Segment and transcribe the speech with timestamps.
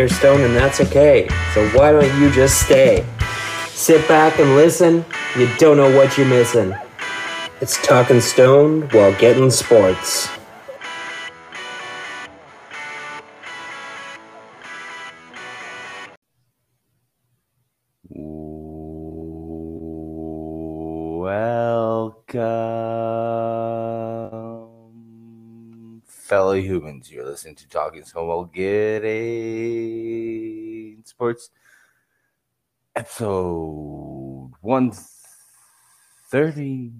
[0.00, 0.08] Are
[0.40, 1.28] and that's okay.
[1.52, 3.04] So why don't you just stay?
[3.68, 5.04] Sit back and listen.
[5.36, 6.74] You don't know what you're missing.
[7.60, 10.30] It's talking Stone while getting sports.
[27.32, 29.02] Listening to Talking Stone while getting
[31.06, 31.48] sports.
[32.94, 36.92] Episode 130.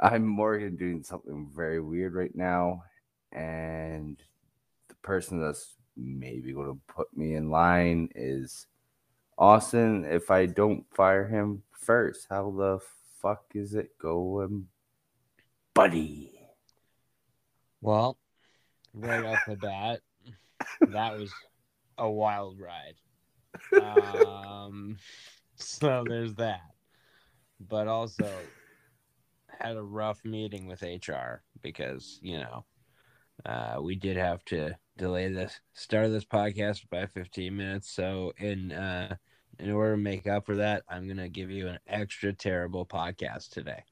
[0.00, 2.82] I'm Morgan doing something very weird right now,
[3.30, 4.20] and
[4.88, 8.66] the person that's maybe going to put me in line is
[9.38, 10.04] Austin.
[10.04, 12.80] If I don't fire him first, how the
[13.22, 14.66] fuck is it going,
[15.74, 16.32] buddy?
[17.80, 18.18] Well,
[18.96, 20.00] right off the bat,
[20.86, 21.32] that was
[21.98, 22.96] a wild ride.
[23.78, 24.98] Um,
[25.56, 26.62] so there's that.
[27.60, 28.52] But also
[29.60, 32.66] had a rough meeting with HR because, you know,
[33.46, 37.90] uh, we did have to delay the start of this podcast by 15 minutes.
[37.90, 39.16] So in uh,
[39.58, 43.50] in order to make up for that, I'm gonna give you an extra terrible podcast
[43.50, 43.84] today.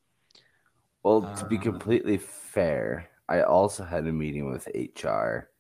[1.04, 5.50] Well, to be Uh, completely fair, I also had a meeting with HR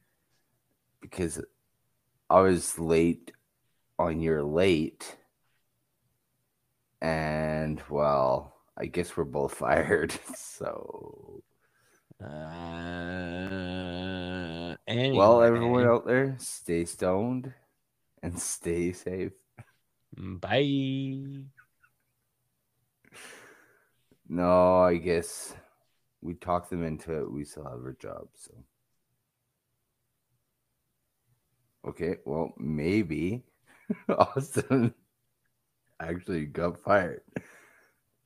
[1.00, 1.40] because
[2.30, 3.32] I was late
[3.98, 5.16] on your late.
[7.00, 10.12] And well, I guess we're both fired.
[10.34, 11.42] So,
[12.20, 12.26] Uh,
[14.86, 17.52] anyway, well, everyone out there, stay stoned
[18.22, 19.32] and stay safe.
[20.16, 21.44] bye.
[24.28, 25.54] No, I guess
[26.24, 27.30] we talked them into it.
[27.30, 28.52] We still have our job, so.
[31.86, 33.42] Okay, well, maybe
[34.08, 34.94] Austin
[36.00, 37.20] actually got fired.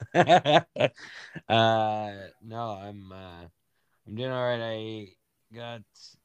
[0.15, 0.63] uh,
[1.49, 3.45] no, I'm uh,
[4.07, 4.63] I'm doing all right.
[4.63, 5.09] I
[5.55, 5.83] got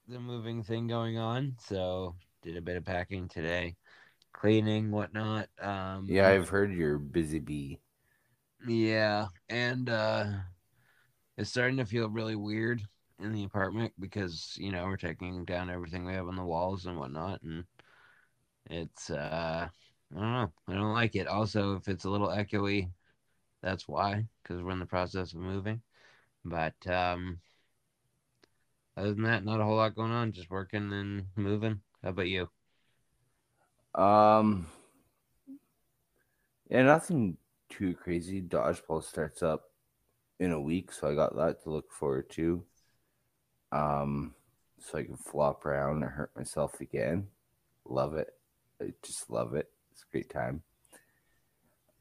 [0.08, 3.76] the moving thing going on, so did a bit of packing today,
[4.32, 5.48] cleaning, whatnot.
[5.60, 7.80] Um, Yeah, I've heard you're busy bee.
[8.68, 10.26] Yeah, and uh
[11.38, 12.82] it's starting to feel really weird
[13.20, 16.86] in the apartment because, you know, we're taking down everything we have on the walls
[16.86, 17.66] and whatnot and
[18.70, 19.68] it's uh
[20.16, 20.54] I don't know.
[20.68, 21.28] I don't like it.
[21.28, 22.92] Also, if it's a little echoey,
[23.62, 25.82] that's why cuz we're in the process of moving.
[26.46, 27.40] But um
[28.96, 31.82] other than that, not a whole lot going on, just working and moving.
[32.04, 32.50] How about you?
[33.96, 34.68] Um,
[36.70, 37.38] yeah, nothing
[37.70, 38.42] too crazy.
[38.42, 39.73] Dodgeball starts up
[40.40, 42.64] in a week, so I got that to look forward to.
[43.72, 44.34] Um,
[44.80, 47.28] so I can flop around and hurt myself again.
[47.86, 48.34] Love it.
[48.82, 49.70] I just love it.
[49.92, 50.62] It's a great time.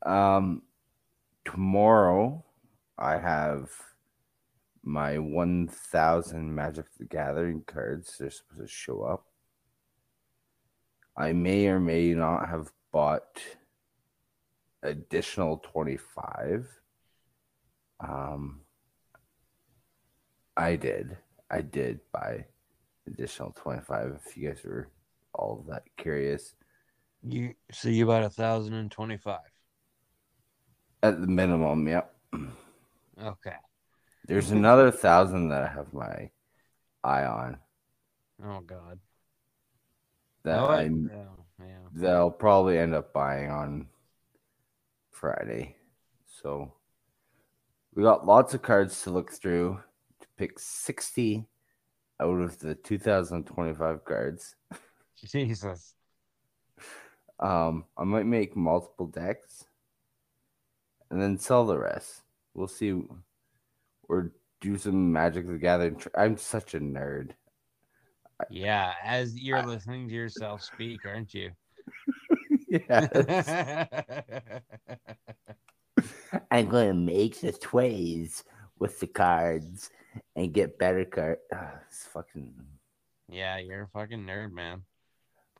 [0.05, 0.63] Um,
[1.45, 2.45] tomorrow
[2.99, 3.71] I have
[4.83, 8.17] my 1000 Magic the Gathering cards.
[8.19, 9.27] They're supposed to show up.
[11.17, 13.41] I may or may not have bought
[14.83, 16.82] additional 25.
[18.07, 18.61] Um,
[20.57, 21.17] I did.
[21.51, 22.45] I did buy
[23.07, 24.89] additional 25 if you guys were
[25.35, 26.55] all that curious.
[27.23, 29.39] You so you bought a thousand and twenty five.
[31.05, 32.15] At the minimum, yep.
[33.23, 33.55] Okay.
[34.27, 36.31] There's another thousand that I have my
[37.05, 37.59] eye on
[38.45, 38.99] Oh god.
[40.45, 41.79] that Oh, I- yeah.
[41.95, 43.87] that I'll probably end up buying on
[45.11, 45.77] Friday.
[46.27, 46.73] So
[47.95, 49.81] we got lots of cards to look through
[50.21, 51.47] to pick 60
[52.21, 54.55] out of the 2025 cards.
[55.25, 55.95] Jesus.
[57.39, 59.65] Um, I might make multiple decks
[61.11, 62.23] and then sell the rest.
[62.55, 63.03] We'll see.
[64.09, 66.01] Or do some Magic the Gathering.
[66.17, 67.31] I'm such a nerd.
[68.51, 71.51] Yeah, as you're I- listening to yourself speak, aren't you?
[72.69, 73.87] yeah.
[76.51, 78.45] I'm going to make the tways
[78.79, 79.91] with the cards
[80.37, 81.39] and get better card.
[81.55, 82.55] Ah, it's fucking.
[83.29, 84.83] yeah, you're a fucking nerd, man.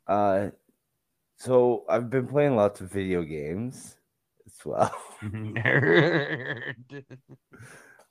[0.07, 0.49] Uh,
[1.37, 3.95] so I've been playing lots of video games
[4.45, 4.93] as well.
[5.23, 6.75] nerd.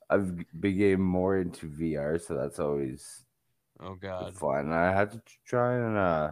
[0.09, 3.23] I've been getting more into VR, so that's always
[3.79, 4.33] Oh god.
[4.35, 4.71] fun.
[4.71, 6.31] I had to try and uh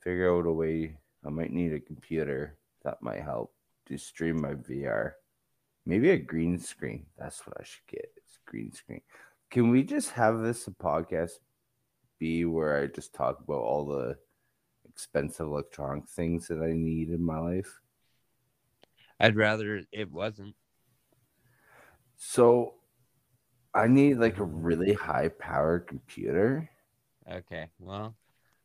[0.00, 0.96] figure out a way.
[1.24, 3.52] I might need a computer that might help
[3.88, 5.12] to stream my VR.
[5.86, 7.06] Maybe a green screen.
[7.18, 8.12] That's what I should get.
[8.16, 9.00] It's green screen.
[9.50, 11.38] Can we just have this a podcast
[12.18, 14.16] be where I just talk about all the
[14.88, 17.80] expensive electronic things that I need in my life.
[19.20, 20.54] I'd rather it wasn't.
[22.16, 22.74] So
[23.74, 26.68] I need like a really high powered computer.
[27.30, 28.16] Okay, well,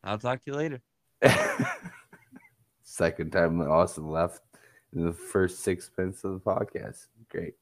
[0.02, 0.80] I'll talk to you later.
[2.82, 4.40] Second time Austin left
[4.94, 7.06] the first six minutes of the podcast.
[7.28, 7.54] Great.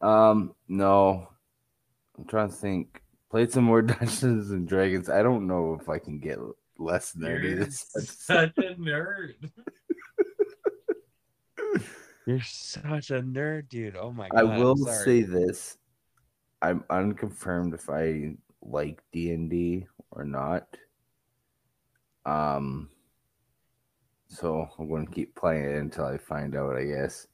[0.00, 1.28] Um, no,
[2.16, 3.02] I'm trying to think.
[3.30, 5.10] Played some more Dungeons and Dragons.
[5.10, 6.38] I don't know if I can get
[6.78, 7.56] less nerdy.
[7.56, 9.34] You're such a nerd.
[12.26, 13.96] You're such a nerd, dude.
[13.96, 14.52] Oh my I god.
[14.52, 15.76] I'm will say this:
[16.60, 20.66] I'm unconfirmed if I like D and D or not.
[22.26, 22.90] Um,
[24.28, 26.76] so I'm going to keep playing it until I find out.
[26.76, 27.26] I guess.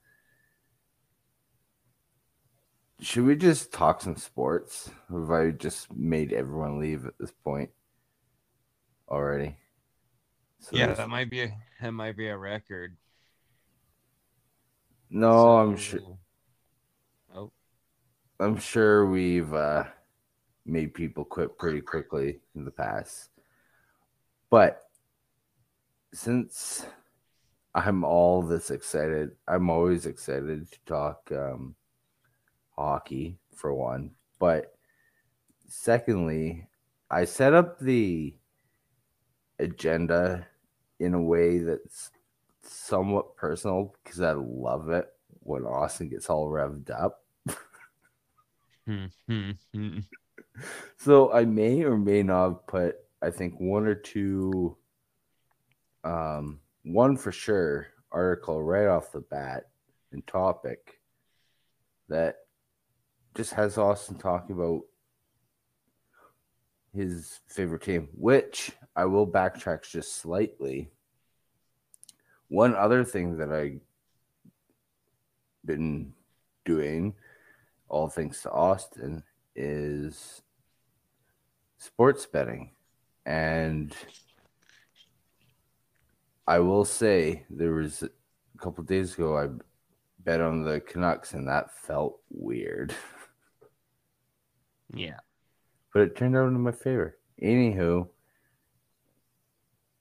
[3.01, 4.91] Should we just talk some sports?
[5.11, 7.71] Or have I just made everyone leave at this point
[9.09, 9.57] already?
[10.61, 12.97] So Yeah, there's- that might be a that might be a record.
[15.11, 16.19] no, I'm sure.
[17.35, 17.53] Oh,
[18.41, 19.85] I'm sure we've uh,
[20.65, 23.29] made people quit pretty quickly in the past.
[24.51, 24.84] But
[26.15, 26.87] since
[27.75, 31.75] I'm all this excited, I'm always excited to talk um,
[32.77, 34.13] hockey for one.
[34.39, 34.77] But
[35.67, 36.69] secondly,
[37.11, 38.35] I set up the
[39.59, 40.47] agenda
[41.01, 42.11] in a way that's
[42.63, 45.09] somewhat personal because I love it
[45.41, 47.25] when Austin gets all revved up.
[48.87, 49.99] hmm, hmm, hmm.
[50.97, 54.77] So I may or may not put I think one or two
[56.05, 59.65] um one for sure article right off the bat
[60.13, 61.01] and topic
[62.09, 62.37] that
[63.35, 64.83] just has Austin talking about
[66.95, 70.91] his favorite team, which I will backtrack just slightly.
[72.49, 73.81] One other thing that I
[75.65, 76.13] been
[76.65, 77.15] doing,
[77.89, 79.25] all thanks to Austin,
[79.57, 80.43] is
[81.79, 82.71] sports betting.
[83.27, 83.95] And
[86.47, 88.11] I will say there was a
[88.59, 89.49] couple days ago I
[90.25, 92.95] bet on the Canucks and that felt weird.
[94.95, 95.21] Yeah.
[95.93, 97.17] But it turned out in my favor.
[97.43, 98.09] Anywho,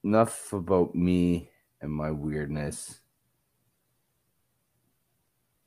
[0.02, 1.50] enough about me
[1.80, 3.00] and my weirdness.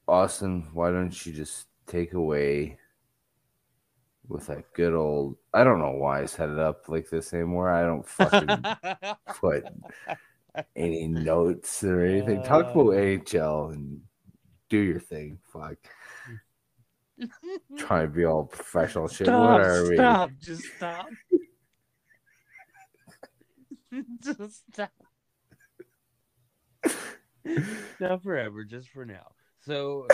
[0.08, 2.78] Austin, why don't you just take away
[4.30, 7.70] with that good old I don't know why I set it up like this anymore.
[7.70, 8.64] I don't fucking
[9.40, 9.66] put
[10.76, 12.44] any notes or anything.
[12.44, 14.02] Talk about AHL and
[14.70, 15.40] do your thing.
[15.52, 15.78] Fuck.
[17.78, 19.28] Trying to be all professional shit.
[19.28, 19.96] what are we?
[19.96, 20.32] Stop!
[20.40, 21.08] Just stop.
[24.24, 24.92] just stop.
[28.00, 29.32] Not forever, just for now.
[29.62, 30.06] So,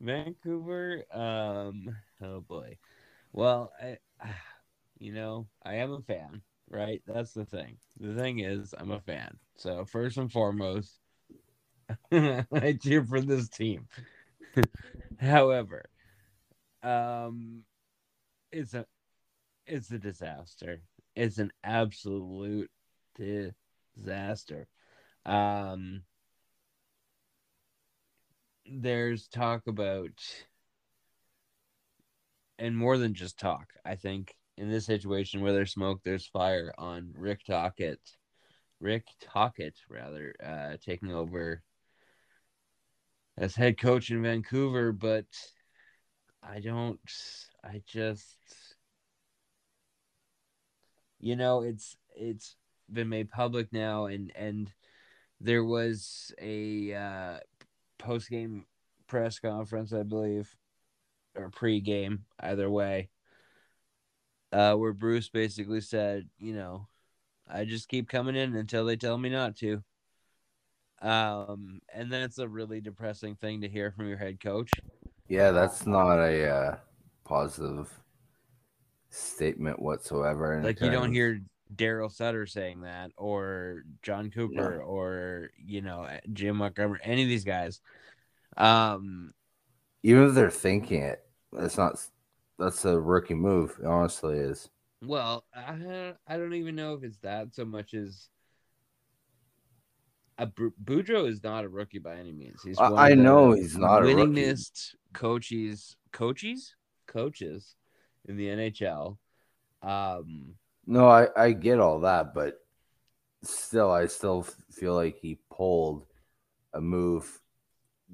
[0.00, 1.04] Vancouver.
[1.12, 1.96] Um.
[2.22, 2.78] Oh boy.
[3.32, 3.98] Well, I,
[4.98, 6.42] you know, I am a fan,
[6.74, 7.02] right?
[7.06, 7.78] That's the thing.
[8.00, 9.38] The thing is, I'm a fan.
[9.56, 11.00] So first and foremost,
[12.12, 13.88] I cheer for this team.
[15.20, 15.84] However,
[16.82, 17.64] um,
[18.52, 18.86] it's a
[19.66, 20.82] it's a disaster.
[21.16, 22.70] It's an absolute
[23.16, 24.68] disaster.
[25.26, 26.02] Um,
[28.66, 30.20] there's talk about,
[32.58, 33.74] and more than just talk.
[33.84, 36.72] I think in this situation where there's smoke, there's fire.
[36.78, 38.00] On Rick Tocchet,
[38.80, 41.62] Rick Tocchet rather, uh, taking over
[43.36, 45.26] as head coach in Vancouver, but
[46.42, 47.00] I don't.
[47.64, 48.36] I just,
[51.18, 52.56] you know, it's it's
[52.92, 54.72] been made public now, and and
[55.40, 57.38] there was a uh,
[57.98, 58.66] post game
[59.06, 60.54] press conference, I believe,
[61.34, 63.08] or pre game, either way,
[64.54, 66.86] uh, where Bruce basically said, you know,
[67.50, 69.82] I just keep coming in until they tell me not to.
[71.02, 74.70] Um, and that's a really depressing thing to hear from your head coach.
[75.28, 76.76] Yeah, that's not a uh,
[77.24, 77.92] positive
[79.10, 80.62] statement whatsoever.
[80.62, 81.40] Like you don't hear
[81.74, 87.44] Daryl Sutter saying that, or Jon Cooper, or you know Jim Montgomery, any of these
[87.44, 87.80] guys.
[88.56, 89.34] Um,
[90.04, 91.98] even if they're thinking it, it's not.
[92.58, 93.76] That's a rookie move.
[93.80, 94.68] It honestly is.
[95.02, 98.28] well, I I don't even know if it's that so much as.
[100.36, 102.60] A Boudreau is not a rookie by any means.
[102.64, 106.74] He's I- one I of the know he's not a winningest coaches, coaches,
[107.06, 107.76] coaches
[108.26, 109.18] in the NHL.
[109.82, 110.56] Um,
[110.86, 112.58] No, I, I get all that, but
[113.42, 114.42] still, I still
[114.72, 116.04] feel like he pulled
[116.72, 117.40] a move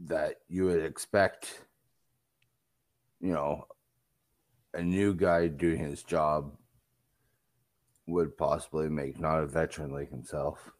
[0.05, 1.65] that you would expect,
[3.21, 3.65] you know,
[4.75, 6.53] a new guy doing his job
[8.07, 10.71] would possibly make, not a veteran like himself.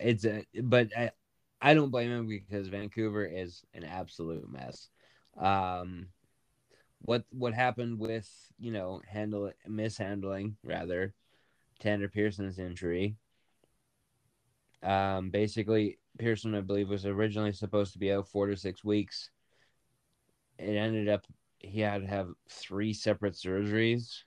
[0.00, 1.10] It's a, but I,
[1.60, 4.88] I don't blame him because Vancouver is an absolute mess.
[5.36, 6.08] Um,
[7.00, 11.14] what what happened with you know handle mishandling rather
[11.78, 13.16] Tanner Pearson's injury?
[14.82, 19.30] Um, basically, Pearson, I believe, was originally supposed to be out four to six weeks.
[20.58, 21.26] It ended up
[21.64, 24.22] he had to have three separate surgeries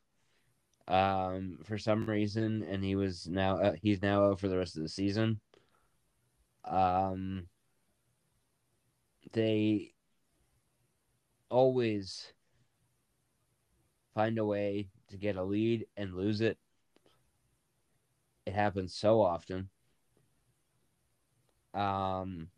[0.87, 4.77] um, for some reason, and he was now uh, he's now out for the rest
[4.77, 5.39] of the season.
[6.65, 7.47] Um,
[9.33, 9.93] they
[11.49, 12.33] always
[14.13, 16.57] find a way to get a lead and lose it.
[18.47, 19.69] It happens so often.
[21.73, 22.49] Um,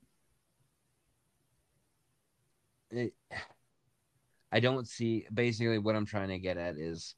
[2.92, 3.14] it,
[4.52, 5.26] I don't see.
[5.34, 7.16] Basically, what I'm trying to get at is,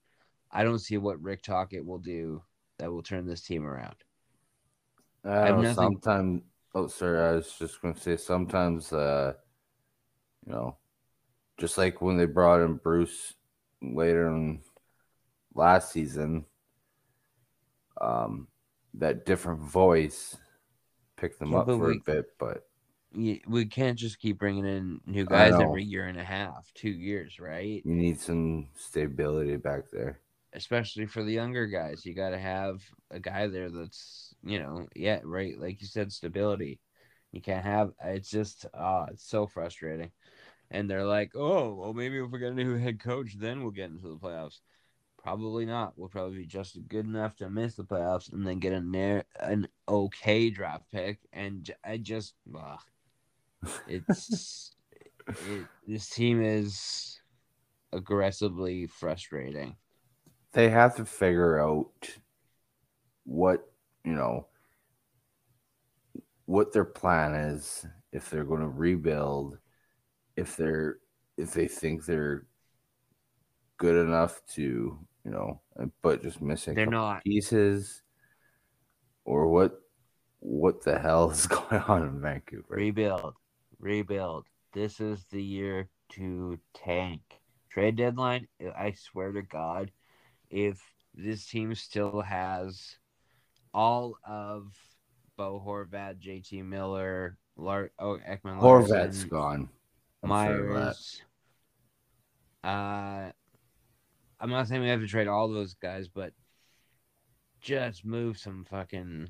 [0.52, 2.44] I don't see what Rick Tocchet will do
[2.78, 3.96] that will turn this team around.
[5.24, 6.42] I have nothing- sometimes,
[6.76, 9.34] oh, sorry, I was just going to say sometimes, uh,
[10.46, 10.78] you know,
[11.58, 13.36] just like when they brought in Bruce
[13.82, 14.62] later in
[15.54, 16.46] last season,
[18.02, 18.48] um,
[18.96, 20.38] that different voice
[21.16, 22.68] picked them Yeah, up for we- a bit, but
[23.14, 27.40] We can't just keep bringing in new guys every year and a half, two years,
[27.40, 27.84] right?
[27.84, 30.20] you need some stability back there.
[30.54, 32.06] especially for the younger guys.
[32.06, 35.58] You got to have a guy there that's, you know, yeah, right.
[35.60, 36.80] Like you said, stability.
[37.32, 40.12] You can't have it's just, ah, it's so frustrating.
[40.72, 43.72] And they're like, oh, well, maybe if we get a new head coach, then we'll
[43.72, 44.60] get into the playoffs.
[45.18, 45.94] Probably not.
[45.98, 49.24] We'll probably be just good enough to miss the playoffs and then get a near,
[49.40, 51.20] an okay draft pick.
[51.34, 52.80] And I just, ugh.
[53.88, 54.74] It's
[55.28, 57.20] it, this team is
[57.94, 59.76] aggressively frustrating.
[60.54, 62.10] They have to figure out
[63.26, 63.72] what,
[64.04, 64.48] you know,
[66.46, 69.58] what their plan is if they're going to rebuild
[70.36, 70.98] if they're
[71.38, 72.46] if they think they're
[73.78, 75.62] good enough to you know
[76.02, 77.24] but just missing They're not.
[77.24, 78.02] pieces
[79.26, 79.80] or what
[80.40, 83.36] what the hell is going on in Vancouver Rebuild.
[83.82, 84.46] Rebuild.
[84.74, 87.22] This is the year to tank.
[87.70, 88.48] Trade deadline,
[88.78, 89.92] I swear to God,
[90.50, 90.80] if
[91.16, 92.98] this team still has
[93.74, 94.74] all of
[95.36, 99.70] Bo Horvat, JT Miller, Lar- oh, Ekman Horvat's Larson, gone
[100.24, 100.68] I'm sure.
[100.68, 101.22] Myers.
[102.64, 103.32] Uh,
[104.40, 106.34] I'm not saying we have to trade all those guys, but
[107.62, 109.30] just move some fucking.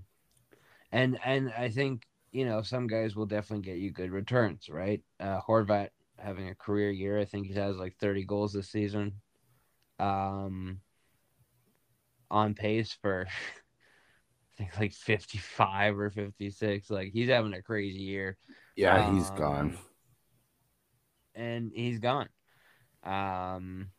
[0.92, 5.02] And and I think you know some guys will definitely get you good returns, right?
[5.20, 9.14] Uh, Horvat having a career year, I think he has like 30 goals this season.
[10.00, 10.80] Um,
[12.30, 16.90] on pace for I think like 55 or 56.
[16.90, 18.38] Like he's having a crazy year
[18.76, 19.78] yeah he's gone
[21.36, 22.30] and he's gone.
[23.04, 23.90] Um,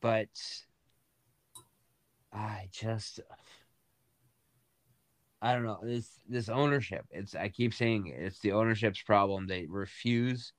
[0.00, 0.28] but
[2.32, 3.20] I just,
[5.42, 7.04] I don't know this this ownership.
[7.10, 9.46] It's I keep saying it, it's the ownership's problem.
[9.46, 10.52] They refuse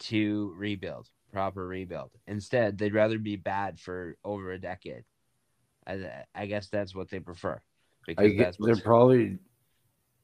[0.00, 2.12] to rebuild, proper rebuild.
[2.26, 5.04] Instead, they'd rather be bad for over a decade.
[5.86, 7.60] I, I guess that's what they prefer
[8.36, 9.38] get, that's they're probably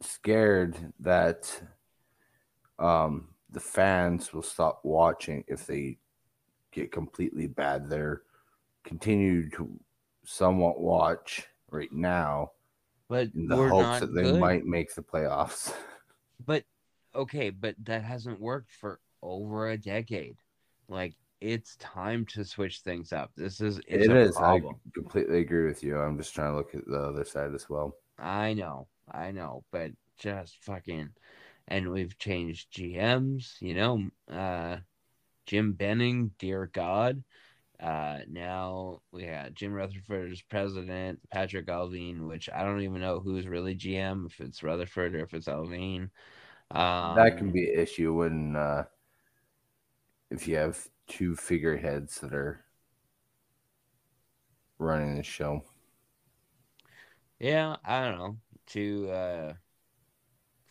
[0.02, 1.62] scared that
[2.78, 5.98] um the fans will stop watching if they
[6.72, 7.88] get completely bad.
[7.88, 8.22] They're
[8.84, 9.68] continue to
[10.24, 12.52] somewhat watch right now
[13.08, 14.40] but in the hopes that they good.
[14.40, 15.72] might make the playoffs.
[16.44, 16.64] But
[17.14, 20.36] okay, but that hasn't worked for over a decade.
[20.86, 23.30] Like it's time to switch things up.
[23.36, 24.36] This is it's It is.
[24.36, 24.60] I
[24.94, 25.98] completely agree with you.
[25.98, 27.94] I'm just trying to look at the other side as well.
[28.18, 31.08] I know, I know, but just fucking
[31.68, 34.76] and we've changed GMs, you know, uh
[35.46, 37.22] Jim Benning, dear God.
[37.80, 43.20] Uh now we got Jim Rutherford as president, Patrik Allvin, which I don't even know
[43.20, 46.10] who's really GM, if it's Rutherford or if it's Alvine.
[46.70, 48.84] Um, that can be an issue when uh
[50.30, 52.64] if you have two figureheads that are
[54.78, 55.62] running the show.
[57.38, 58.36] Yeah, I don't know.
[58.66, 59.54] Two uh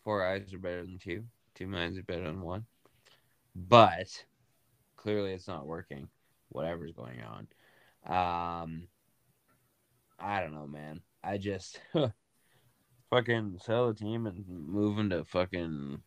[0.03, 1.25] four eyes are better than two.
[1.55, 2.65] Two minds are better than one.
[3.55, 4.25] But
[4.97, 6.09] clearly it's not working.
[6.55, 7.47] Whatever's going on.
[8.07, 8.87] Um,
[10.17, 11.01] I don't know, man.
[11.21, 11.81] I just
[13.09, 16.01] fucking sell the team and move into fucking.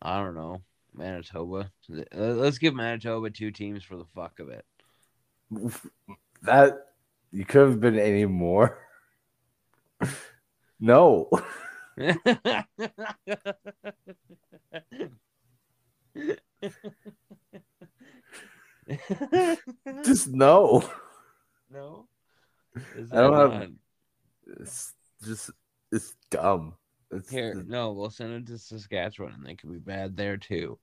[0.00, 0.62] I don't know,
[0.94, 1.70] Manitoba.
[2.14, 4.64] Let's give Manitoba two teams for the fuck of it.
[6.44, 6.86] That
[7.30, 8.76] you could have been any more.
[10.80, 11.30] no.
[20.04, 20.82] Just no.
[21.70, 22.06] No.
[22.76, 23.70] I don't have.
[24.60, 25.50] It's just
[25.90, 26.74] it's dumb.
[27.10, 30.78] It's, Here, no, we'll send it to Saskatchewan, and they could be bad there too.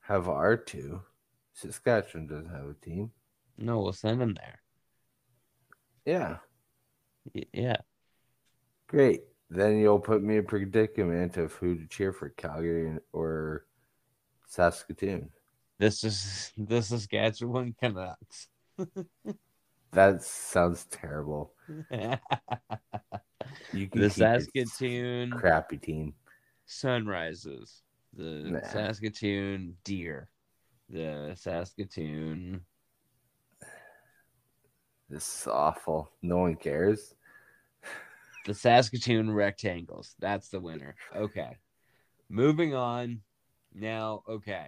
[0.00, 1.00] Have our two.
[1.54, 3.10] Saskatchewan doesn't have a team.
[3.56, 4.60] No, we'll send them there.
[6.04, 6.36] Yeah.
[7.34, 7.76] Y- Yeah.
[8.88, 9.22] Great.
[9.48, 13.64] Then you'll put me in predicament of who to cheer for Calgary or
[14.46, 15.30] Saskatoon.
[15.78, 18.48] This is the Saskatchewan Canucks.
[19.92, 21.52] That sounds terrible.
[21.68, 22.18] the
[23.72, 26.14] You can keep Saskatoon crappy team.
[26.66, 27.82] Sunrises.
[28.12, 28.66] The Nah.
[28.66, 30.28] Saskatoon Deer.
[30.90, 32.62] The Saskatoon.
[35.08, 36.10] This is awful.
[36.22, 37.14] No one cares.
[38.46, 40.16] The Saskatoon Rectangles.
[40.18, 40.96] That's the winner.
[41.14, 41.56] Okay.
[42.28, 43.20] Moving on.
[43.74, 44.66] Now, okay.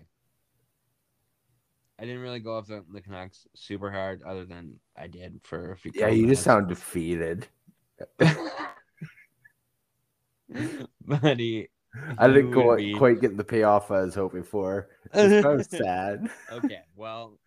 [1.98, 5.72] I didn't really go off the, the Canucks super hard, other than I did for
[5.72, 5.92] a few.
[5.94, 7.46] Yeah, you just sound defeated.
[11.00, 11.68] Buddy.
[12.18, 14.88] I didn't go, be- quite get the payoff I was hoping for.
[15.14, 16.28] It's kind of sad.
[16.52, 17.38] okay, well,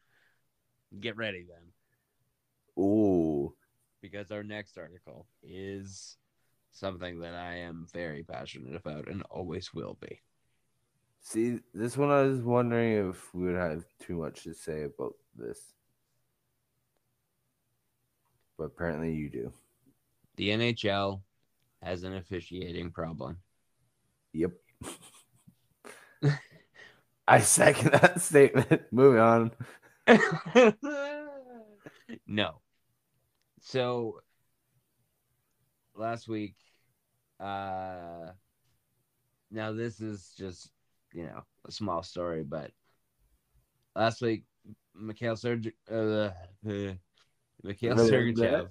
[1.00, 3.54] get ready then, Ooh.
[4.02, 6.18] because our next article is
[6.72, 10.20] something that I am very passionate about and always will be.
[11.22, 15.14] See, this one I was wondering if we would have too much to say about
[15.36, 15.60] this.
[18.58, 19.54] But apparently you do.
[20.38, 21.22] The NHL
[21.82, 23.38] has an officiating problem.
[24.34, 24.52] Yep.
[27.28, 28.82] I second that statement.
[28.92, 29.52] Moving on.
[32.28, 32.62] no.
[33.62, 34.22] So
[35.96, 36.56] last week,
[37.40, 38.32] uh
[39.52, 40.72] now this is just,
[41.14, 42.72] you know, a small story, but
[43.96, 44.44] last week
[44.96, 46.94] Mikhail Serg uh, uh,
[47.64, 48.70] Mikhail Sergachev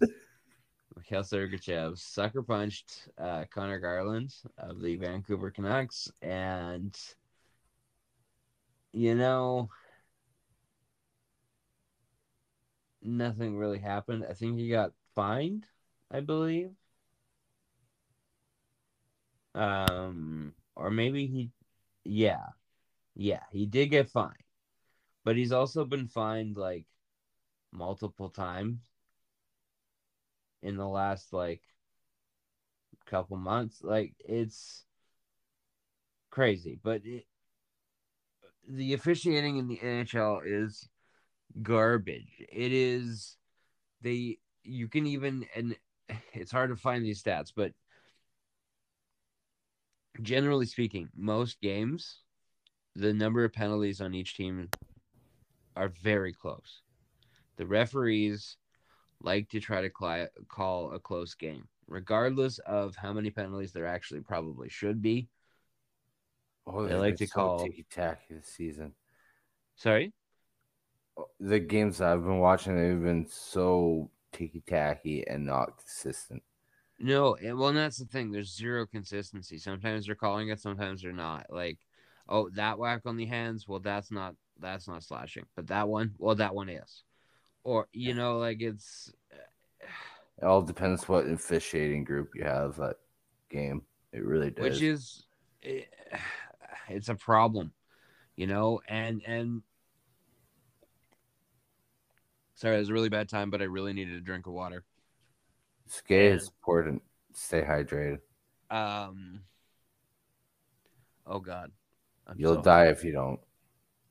[0.96, 6.96] Mikhail Sergachev sucker punched uh, Conor Garland of the Vancouver Canucks and
[8.92, 9.68] you know
[13.02, 14.24] nothing really happened.
[14.28, 15.66] I think he got fined,
[16.10, 16.70] I believe.
[19.54, 21.50] Um or maybe he
[22.08, 22.46] yeah.
[23.14, 24.32] Yeah, he did get fined.
[25.24, 26.86] But he's also been fined like
[27.72, 28.80] multiple times
[30.62, 31.60] in the last like
[33.06, 33.82] couple months.
[33.82, 34.84] Like it's
[36.30, 37.26] crazy, but it,
[38.66, 40.88] the officiating in the NHL is
[41.62, 42.42] garbage.
[42.50, 43.36] It is
[44.00, 45.76] they you can even and
[46.32, 47.72] it's hard to find these stats, but
[50.22, 52.20] generally speaking, most games
[52.96, 54.68] the number of penalties on each team
[55.76, 56.82] are very close.
[57.56, 58.56] The referees
[59.20, 63.86] like to try to cli- call a close game, regardless of how many penalties there
[63.86, 65.28] actually probably should be.
[66.66, 68.94] Oh, They like to so call- ticky-tacky this season.
[69.76, 70.12] Sorry?
[71.16, 76.42] Oh, the games I've been watching, they've been so ticky-tacky and not consistent.
[77.00, 78.30] No, and, well, and that's the thing.
[78.30, 79.58] There's zero consistency.
[79.58, 81.46] Sometimes they're calling it, sometimes they're not.
[81.48, 81.78] Like,
[82.28, 83.68] oh, that whack on the hands.
[83.68, 87.04] Well, that's not that's not slashing, but that one, well, that one is.
[87.62, 89.12] Or you know, like it's
[89.80, 92.96] It all depends what officiating group you have that
[93.48, 93.82] game.
[94.12, 94.62] It really does.
[94.62, 95.24] which is
[95.62, 95.82] eh,
[96.88, 97.72] it's a problem,
[98.36, 99.62] you know, and and
[102.54, 104.84] sorry, it was a really bad time, but I really needed a drink of water.
[105.88, 107.02] Skate is important.
[107.34, 108.18] Stay hydrated.
[108.70, 109.40] Um.
[111.26, 111.70] Oh God,
[112.26, 113.40] I'm You'll so- die if you don't.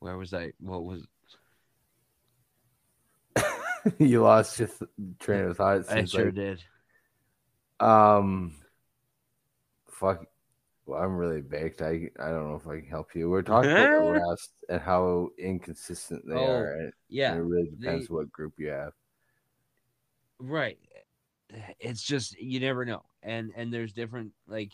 [0.00, 0.52] Where was I?
[0.60, 1.06] What was
[3.98, 5.90] you lost your th- train of thought.
[5.90, 6.04] I?
[6.04, 6.34] Sure like.
[6.34, 6.64] did.
[7.80, 8.54] Um,
[9.88, 10.24] fuck.
[10.86, 11.82] Well, I'm really baked.
[11.82, 13.28] I I don't know if I can help you.
[13.28, 16.72] We're talking about the rest and how inconsistent they Oh, are.
[16.74, 18.92] And Yeah, it really depends they- what group you have.
[20.40, 20.78] right
[21.80, 24.72] it's just you never know and and there's different like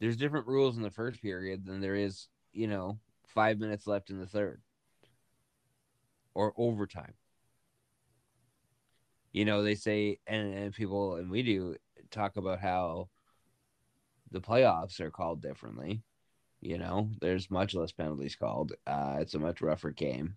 [0.00, 4.10] there's different rules in the first period than there is you know five minutes left
[4.10, 4.60] in the third
[6.34, 7.14] or overtime.
[9.32, 11.76] You know, they say, and, and people, and we do
[12.10, 13.08] talk about how
[14.30, 16.02] the playoffs are called differently.
[16.60, 18.72] You know, there's much less penalties called.
[18.86, 20.36] Uh, it's a much rougher game.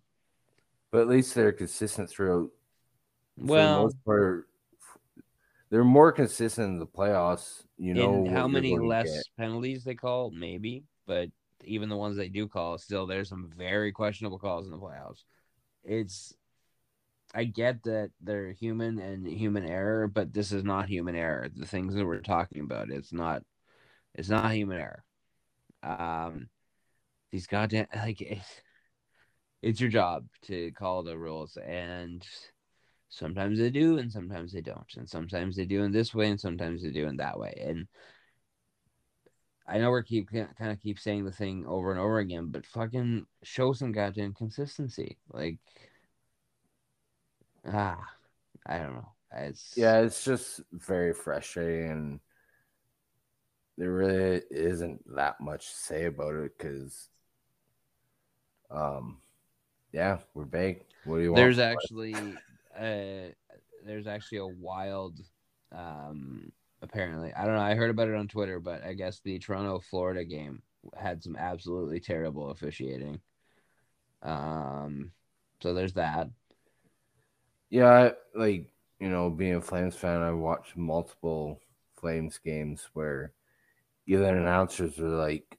[0.91, 2.51] But at least they're consistent throughout.
[3.47, 4.47] For the Well, most part,
[5.69, 7.63] they're more consistent in the playoffs.
[7.77, 11.29] You know in how many less penalties they call, maybe, but
[11.63, 15.23] even the ones they do call, still there's some very questionable calls in the playoffs.
[15.83, 16.33] It's
[17.33, 21.47] I get that they're human and human error, but this is not human error.
[21.55, 23.43] The things that we're talking about, it's not
[24.15, 25.03] it's not human error.
[25.83, 26.49] Um
[27.31, 28.61] these goddamn like it's,
[29.61, 32.25] it's your job to call the rules and
[33.09, 36.39] sometimes they do and sometimes they don't and sometimes they do in this way and
[36.39, 37.87] sometimes they do in that way and
[39.67, 42.65] i know we keep kind of keep saying the thing over and over again but
[42.65, 45.57] fucking show some goddamn consistency like
[47.65, 47.99] ah
[48.65, 51.91] i don't know it's Yeah, it's just very frustrating.
[51.91, 52.19] And
[53.77, 57.09] there really isn't that much to say about it because,
[58.71, 59.17] um,
[59.91, 60.85] yeah, we're big.
[61.05, 61.43] What do you want?
[61.43, 62.37] there's actually
[62.77, 63.29] uh
[63.85, 65.19] there's actually a wild
[65.71, 66.51] um
[66.81, 69.79] apparently i don't know i heard about it on twitter but i guess the toronto
[69.79, 70.61] florida game
[70.95, 73.19] had some absolutely terrible officiating.
[74.21, 75.11] Um
[75.61, 76.29] so there's that.
[77.69, 81.61] Yeah, like you know, being a Flames fan, I watched multiple
[81.95, 83.33] Flames games where
[84.07, 85.57] even announcers were like,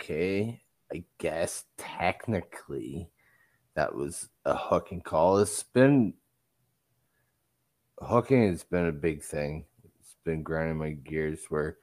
[0.00, 3.10] "Okay, I guess technically
[3.74, 6.14] that was a hooking call." It's been
[8.00, 9.64] hooking has been a big thing.
[10.00, 11.78] It's been grinding my gears where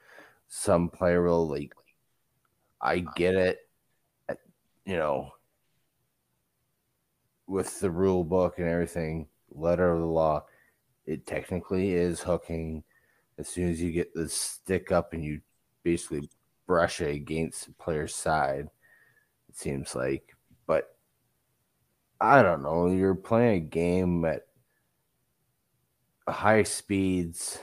[0.47, 1.73] some player will like,
[2.81, 3.59] I get it,
[4.29, 4.35] uh,
[4.85, 5.31] you know,
[7.47, 10.45] with the rule book and everything, letter of the law,
[11.05, 12.83] it technically is hooking.
[13.37, 15.41] As soon as you get the stick up and you
[15.83, 16.29] basically
[16.67, 18.69] brush it against the player's side,
[19.49, 20.35] it seems like.
[20.67, 20.95] But
[22.21, 22.87] I don't know.
[22.87, 24.43] You're playing a game at
[26.27, 27.59] high speeds.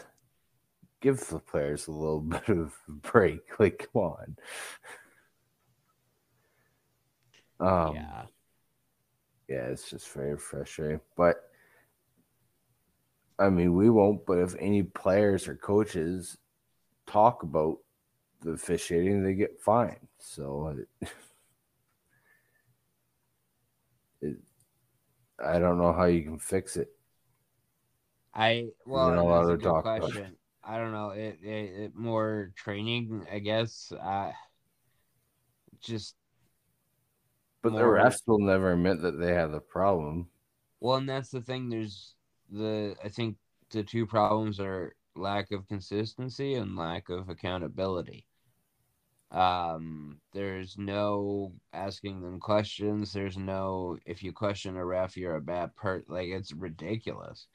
[1.00, 3.58] Give the players a little bit of a break.
[3.58, 4.36] Like, come on.
[7.60, 8.24] Um, yeah
[9.48, 11.00] yeah, it's just very frustrating.
[11.16, 11.36] But
[13.38, 14.26] I mean, we won't.
[14.26, 16.36] But if any players or coaches
[17.06, 17.78] talk about
[18.42, 20.06] the officiating, they get fined.
[20.18, 21.08] So it,
[25.44, 26.88] I don't know how you can fix it.
[28.34, 30.36] I well, that's a good question.
[30.62, 31.10] I don't know.
[31.10, 31.48] It, it,
[31.84, 33.90] it more training, I guess.
[33.92, 34.32] Uh,
[35.80, 36.14] just
[37.62, 40.28] But More- the refs will never admit that they have the problem.
[40.80, 41.68] well, and that's the thing.
[41.68, 42.14] There's
[42.50, 43.36] the I think
[43.70, 48.26] the two problems are lack of consistency and lack of accountability.
[49.30, 53.12] Um, there's no asking them questions.
[53.12, 56.02] There's no if you question a ref, you're a bad per.
[56.08, 57.46] Like it's ridiculous.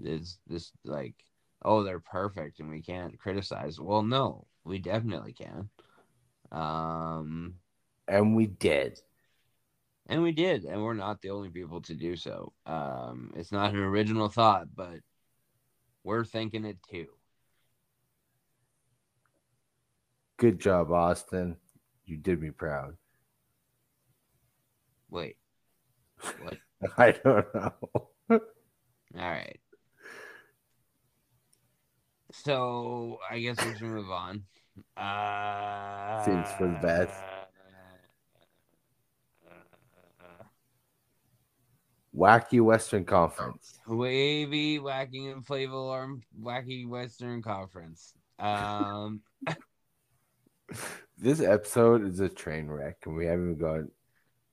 [0.00, 1.14] It's this like
[1.62, 3.80] oh they're perfect and we can't criticize.
[3.80, 5.70] Well, no, we definitely can.
[6.52, 7.56] Um,
[8.08, 9.00] And we did.
[10.06, 12.52] and we did, and we're not the only people to do so.
[12.66, 15.00] Um, it's not an original thought, but
[16.04, 17.08] we're thinking it too.
[20.40, 21.58] Good job, Austin.
[22.06, 22.96] You did me proud.
[25.10, 25.36] Wait,
[26.40, 26.56] what?
[26.96, 27.72] I don't know.
[28.30, 28.38] All
[29.14, 29.60] right.
[32.32, 34.44] So I guess we should move on.
[34.96, 37.12] Uh, Seems for the best.
[42.16, 43.78] Wacky Western Conference.
[43.86, 48.14] Wavy, wacky, and flavor arm, wacky Western Conference.
[48.38, 49.20] Um,
[51.18, 53.90] This episode is a train wreck, and we haven't gone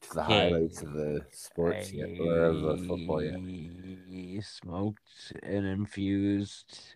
[0.01, 0.49] to the Hey.
[0.49, 4.43] highlights of the sports yet, or of the football yet.
[4.43, 6.95] Smoked an infused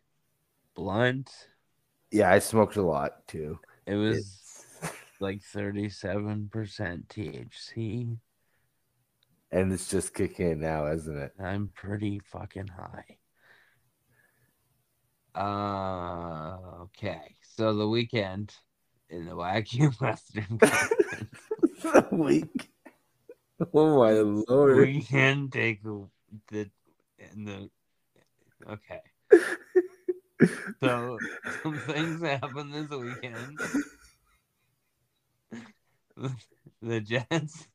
[0.75, 1.29] blunt.
[2.11, 3.59] Yeah, I smoked a lot too.
[3.85, 8.17] It was It's- like 37% THC.
[9.51, 11.33] and it's just kicking in now, isn't it?
[11.39, 13.17] I'm pretty fucking high.
[15.33, 17.35] Uh, okay.
[17.55, 18.53] So the weekend
[19.11, 22.71] in the Wacky Western Conference, Week.
[23.73, 24.77] Oh my lord!
[24.77, 26.07] we can take the,
[26.49, 26.69] the
[27.19, 27.69] in the
[28.67, 29.01] okay.
[30.79, 31.19] So
[31.63, 33.59] some things happened this weekend.
[36.83, 37.67] The Jets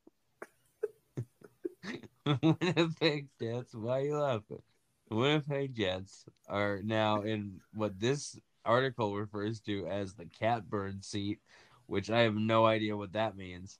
[2.27, 3.75] Winnipeg Jets.
[3.75, 4.62] Why are you laughing?
[5.11, 11.38] Winnipeg Jets are now in what this article refers to as the catbird seat,
[11.87, 13.79] which I have no idea what that means.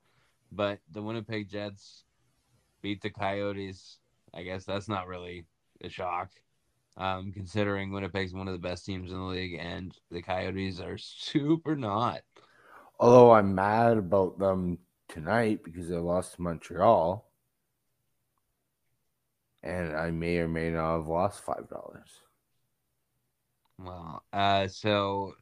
[0.53, 2.05] But the Winnipeg Jets
[2.83, 3.99] beat the Coyotes.
[4.33, 5.44] I guess that's not really
[5.83, 6.31] a shock,
[6.96, 10.99] um, considering Winnipeg's one of the best teams in the league, and the Coyotes are
[10.99, 12.20] super not.
[12.99, 17.25] Although I'm mad about them tonight because they lost to Montreal.
[19.62, 22.20] And I may or may not have lost five dollars.
[23.79, 25.35] Well, uh, so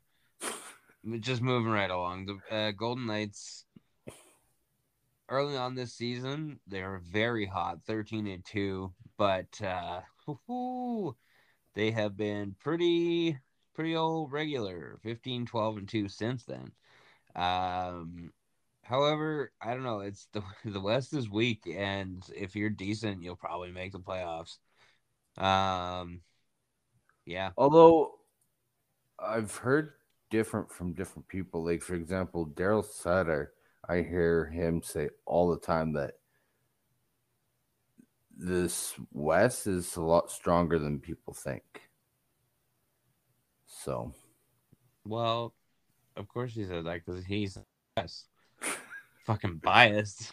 [1.20, 3.64] just moving right along, the uh, Golden Knights
[5.28, 10.00] early on this season they were very hot, thirteen and two, but uh,
[11.74, 13.38] they have been pretty
[13.74, 16.70] pretty old regular, 15, 12 and two since then.
[17.34, 18.32] Um,
[18.82, 20.00] however, I don't know.
[20.00, 24.58] It's the the West is weak, and if you're decent, you'll probably make the playoffs.
[25.36, 26.20] Um,
[27.26, 27.50] yeah.
[27.56, 28.18] Although
[29.18, 29.94] I've heard
[30.30, 31.64] different from different people.
[31.64, 33.52] Like for example, Daryl Sutter,
[33.88, 36.14] I hear him say all the time that
[38.36, 41.88] this West is a lot stronger than people think.
[43.66, 44.14] So,
[45.04, 45.54] Well,
[46.16, 47.58] of course he said that because he's
[47.96, 48.26] yes,
[49.26, 50.32] fucking biased.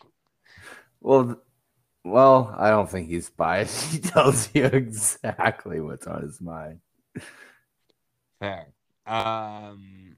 [1.02, 1.42] well,
[2.04, 3.86] well, I don't think he's biased.
[3.94, 6.82] He tells you exactly what's on his mind.
[8.42, 8.74] Fair.
[9.06, 10.18] Um,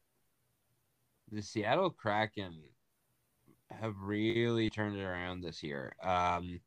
[1.29, 2.55] the Seattle Kraken
[3.69, 5.93] have really turned it around this year.
[6.01, 6.61] Um,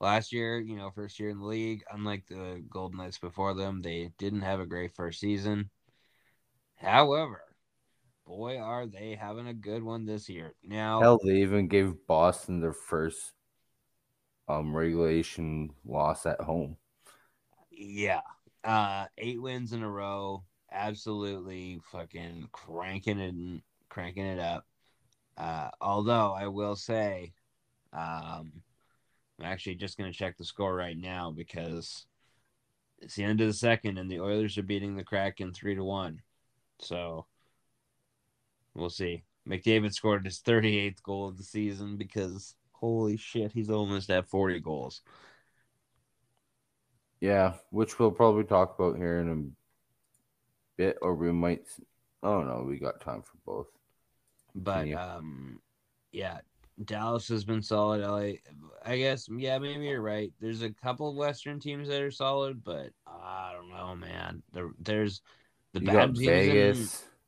[0.00, 3.80] last year, you know, first year in the league, unlike the Golden Knights before them,
[3.80, 5.70] they didn't have a great first season.
[6.74, 7.42] However,
[8.26, 10.52] boy, are they having a good one this year.
[10.64, 13.34] Now, Hell, they even gave Boston their first
[14.48, 16.76] um regulation loss at home.
[17.70, 18.22] Yeah.
[18.64, 20.42] Uh eight wins in a row.
[20.70, 24.66] Absolutely fucking cranking it and cranking it up.
[25.36, 27.32] Uh although I will say
[27.92, 28.52] um
[29.38, 32.06] I'm actually just gonna check the score right now because
[32.98, 35.84] it's the end of the second and the Oilers are beating the Kraken three to
[35.84, 36.20] one.
[36.80, 37.26] So
[38.74, 39.24] we'll see.
[39.48, 44.60] McDavid scored his 38th goal of the season because holy shit, he's almost at 40
[44.60, 45.02] goals.
[47.20, 49.36] Yeah, which we'll probably talk about here in a
[50.78, 51.66] bit, or we might.
[52.22, 53.66] Oh no, we got time for both.
[54.54, 55.60] But um,
[56.12, 56.38] yeah,
[56.84, 58.00] Dallas has been solid.
[58.00, 58.38] LA,
[58.84, 60.32] I guess, yeah, maybe you're right.
[60.40, 64.42] There's a couple of Western teams that are solid, but I don't know, man.
[64.52, 65.20] There, there's
[65.74, 66.26] the you bad teams.
[66.26, 66.78] Vegas.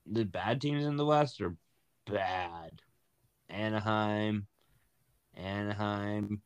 [0.06, 1.56] In, the bad teams in the West are
[2.06, 2.80] bad.
[3.48, 4.46] Anaheim,
[5.36, 6.40] Anaheim,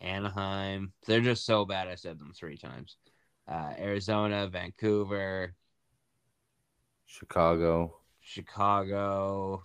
[0.00, 0.92] Anaheim.
[1.06, 1.88] They're just so bad.
[1.88, 2.96] I said them three times.
[3.48, 5.54] Uh, Arizona, Vancouver,
[7.06, 7.96] Chicago.
[8.20, 9.64] Chicago,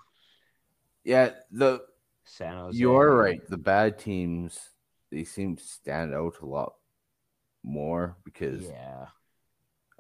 [1.04, 1.82] Yeah, the
[2.24, 2.78] San Jose.
[2.78, 3.42] you're right.
[3.50, 4.58] The bad teams
[5.12, 6.76] they seem to stand out a lot
[7.62, 9.08] more because Yeah.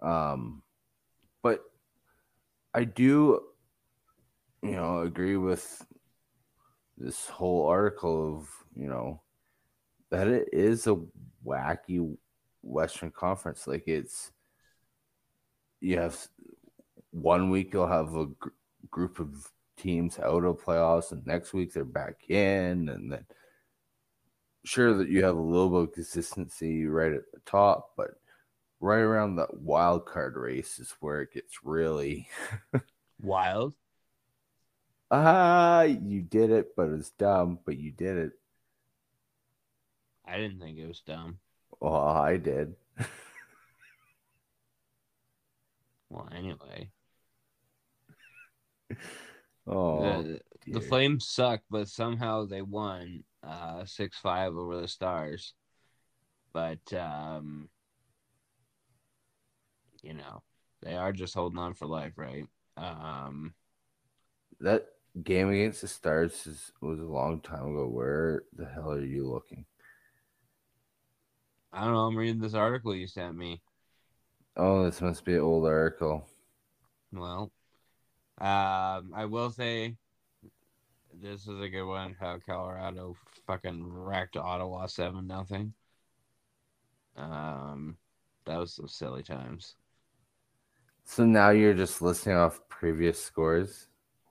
[0.01, 0.63] um
[1.41, 1.63] but
[2.73, 3.41] I do
[4.61, 5.85] you know agree with
[6.97, 9.21] this whole article of, you know,
[10.09, 10.95] that it is a
[11.45, 12.15] wacky
[12.63, 13.67] Western Conference.
[13.67, 14.32] Like it's
[15.80, 16.17] you have
[17.12, 18.49] one week you'll have a gr-
[18.89, 23.26] group of teams out of playoffs, and next week they're back in, and then
[24.63, 28.12] sure that you have a little bit of consistency right at the top, but
[28.80, 32.28] right around that wild card race is where it gets really
[33.21, 33.73] Wild.
[35.12, 38.32] ah you did it, but it's dumb, but you did it.
[40.26, 41.39] I didn't think it was dumb.
[41.83, 42.75] Well, I did.
[46.09, 46.91] Well, anyway,
[49.67, 50.79] Oh, the, the.
[50.79, 55.53] Flames suck, but somehow they won uh six five over the Stars.
[56.53, 57.67] But um,
[60.01, 60.41] you know,
[60.81, 62.45] they are just holding on for life, right?
[62.77, 63.53] Um,
[64.61, 64.85] that
[65.21, 67.87] game against the Stars is, was a long time ago.
[67.87, 69.65] Where the hell are you looking?
[71.73, 72.05] I don't know.
[72.05, 73.62] I'm reading this article you sent me.
[74.55, 76.27] Oh, this must be an old article.
[77.12, 77.51] Well,
[78.39, 79.95] um, I will say
[81.21, 82.15] this is a good one.
[82.19, 83.15] How Colorado
[83.47, 85.73] fucking wrecked Ottawa seven nothing.
[87.17, 87.97] Um,
[88.45, 89.75] that was some silly times.
[91.05, 93.88] So now you're just listing off previous scores.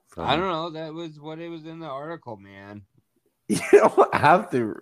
[0.08, 0.24] From...
[0.28, 0.70] I don't know.
[0.70, 2.82] That was what it was in the article, man.
[3.48, 4.76] You don't have to.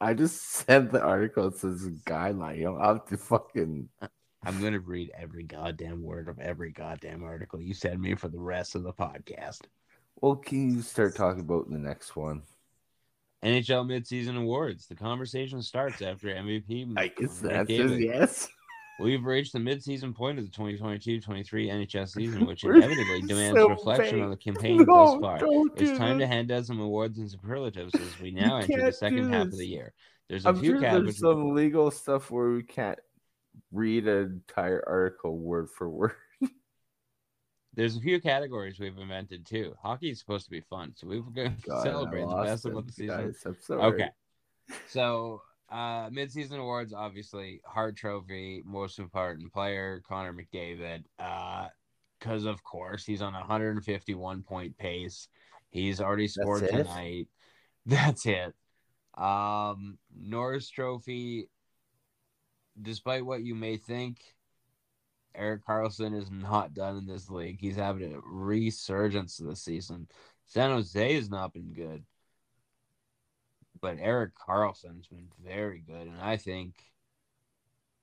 [0.00, 1.48] I just sent the article.
[1.48, 2.58] It says guideline.
[2.58, 3.88] You don't have to fucking.
[4.44, 8.38] I'm gonna read every goddamn word of every goddamn article you send me for the
[8.38, 9.62] rest of the podcast.
[10.20, 12.42] Well, can you start talking about the next one?
[13.44, 14.86] NHL midseason awards.
[14.86, 16.96] The conversation starts after MVP.
[16.96, 18.48] I guess that says yes.
[18.98, 24.16] We've reached the midseason point of the 2022-23 NHL season, which inevitably demands so reflection
[24.16, 24.24] vague.
[24.24, 25.38] on the campaign No, thus far.
[25.76, 29.30] It's time to hand out some awards and superlatives as we now enter the second
[29.32, 29.92] half of the year.
[30.28, 31.18] There's a I'm few sure there's categories.
[31.18, 32.98] some legal stuff where we can't
[33.70, 36.12] read an entire article word for word.
[37.74, 39.74] There's a few categories we've invented too.
[39.82, 42.86] Hockey is supposed to be fun, so we're going to celebrate the best of what
[42.86, 43.34] the season.
[43.44, 43.56] guys.
[43.60, 43.82] Sorry.
[43.82, 44.08] Okay.
[44.88, 51.04] So, uh, midseason awards, obviously, Hart Trophy, most important player, Connor McDavid.
[51.18, 51.68] Uh,
[52.18, 55.28] because of course he's on a 151 point pace.
[55.70, 56.72] He's already scored it?
[56.72, 57.28] tonight.
[57.86, 58.54] That's it.
[59.16, 61.48] Um, Norris Trophy.
[62.80, 64.18] Despite what you may think,
[65.34, 67.58] Erik Karlsson is not done in this league.
[67.60, 70.08] He's having a resurgence this season.
[70.46, 72.04] San Jose has not been good
[73.80, 76.74] but Erik Karlsson's been very good, and I think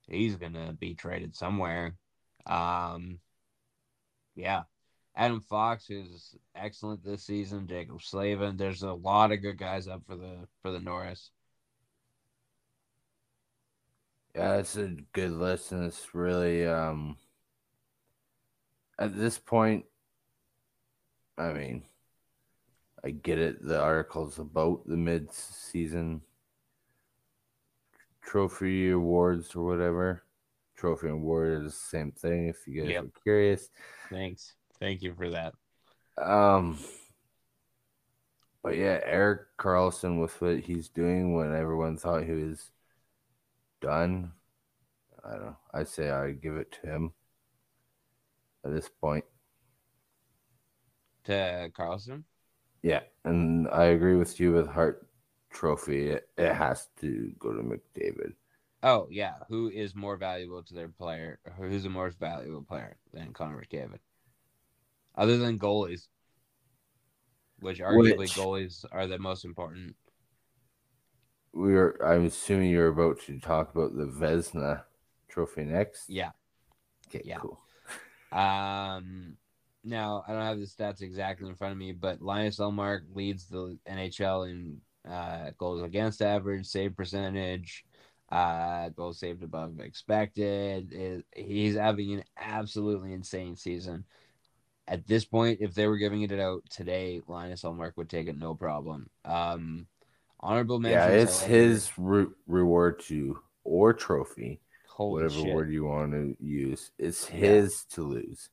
[0.08, 1.96] he's gonna be traded somewhere.
[2.46, 3.20] Um,
[4.34, 4.64] yeah,
[5.16, 7.66] Adam Fox is excellent this season.
[7.66, 8.56] Jaccob Slavin.
[8.56, 11.30] There's a lot of good guys up for the for the Norris.
[14.34, 17.16] Yeah, it's a good list, and it's really um
[18.98, 19.84] at this point.
[21.38, 21.84] I mean,
[23.04, 23.62] I get it.
[23.62, 26.22] The article's about the mid-season
[28.22, 30.22] trophy awards or whatever.
[30.76, 32.48] Trophy award is the same thing.
[32.48, 33.04] If you guys Yep.
[33.04, 33.68] are curious,
[34.10, 35.54] Thanks, thank you for that.
[36.16, 36.78] um,
[38.62, 42.70] but yeah, Erik Karlsson with what he's doing when everyone thought he was
[43.80, 44.32] done.
[45.24, 45.56] I don't know.
[45.72, 47.12] I say I give it to him
[48.64, 49.24] at this point.
[51.24, 52.24] To Karlsson.
[52.84, 55.08] Yeah, and I agree with you with Hart
[55.50, 56.10] Trophy.
[56.10, 58.34] It, it has to go to McDavid.
[58.82, 61.38] Oh yeah, who is more valuable to their player?
[61.56, 64.00] Who's the more valuable player than Connor McDavid?
[65.14, 66.08] Other than goalies,
[67.60, 69.96] which arguably Which- goalies are the most important.
[71.54, 71.96] We are.
[72.04, 74.82] I'm assuming you're about to talk about the Vezina
[75.28, 76.10] Trophy next.
[76.10, 76.32] Yeah.
[77.08, 77.22] Okay.
[77.24, 77.38] yeah.
[77.38, 77.58] Cool.
[78.30, 79.38] Um,
[79.84, 83.46] now I don't have the stats exactly in front of me, but Linus Ullmark leads
[83.46, 87.84] the NHL in uh, goals against average, save percentage,
[88.30, 91.24] uh, goals saved above expected.
[91.36, 94.04] He's having an absolutely insane season.
[94.88, 98.38] At this point, if they were giving it out today, Linus Ullmark would take it
[98.38, 99.08] no problem.
[99.24, 99.86] Um,
[100.40, 100.98] honorable mention.
[100.98, 105.54] Yeah, it's his re- reward to or trophy, Holy whatever shit.
[105.54, 106.90] word you want to use.
[106.98, 108.50] It's his to lose.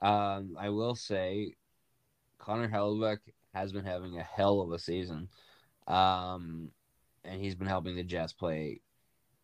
[0.00, 1.54] Um, I will say,
[2.38, 3.18] Connor Hellebuyck
[3.54, 5.28] has been having a hell of a season,
[5.86, 6.70] um,
[7.24, 8.80] and he's been helping the Jets play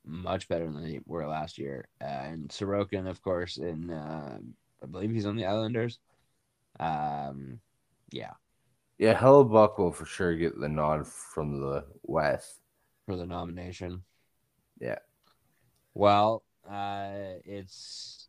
[0.05, 1.87] much better than they were last year.
[2.01, 4.39] Uh, and Sorokin, of course, in uh,
[4.83, 5.99] I believe he's on the Islanders.
[6.79, 7.61] Um,
[8.11, 8.33] yeah,
[8.99, 12.61] Yeah, Hellebuyck will for sure get the nod from the West.
[13.07, 14.03] for the nomination.
[14.81, 14.99] Yeah.
[15.95, 18.29] Well, uh, it's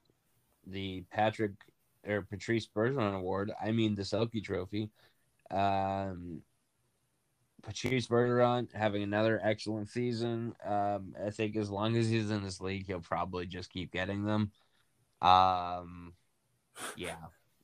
[0.68, 1.52] the Patrick
[2.08, 3.52] or Patrice Bergeron Award.
[3.64, 4.90] I mean, the Selke Trophy.
[5.52, 6.44] Um,
[7.64, 10.56] Patrice Bergeron having another excellent season.
[10.66, 14.24] Um, I think as long as he's in this league, he'll probably just keep getting
[14.24, 14.52] them.
[15.22, 16.16] Um,
[16.96, 17.18] yeah,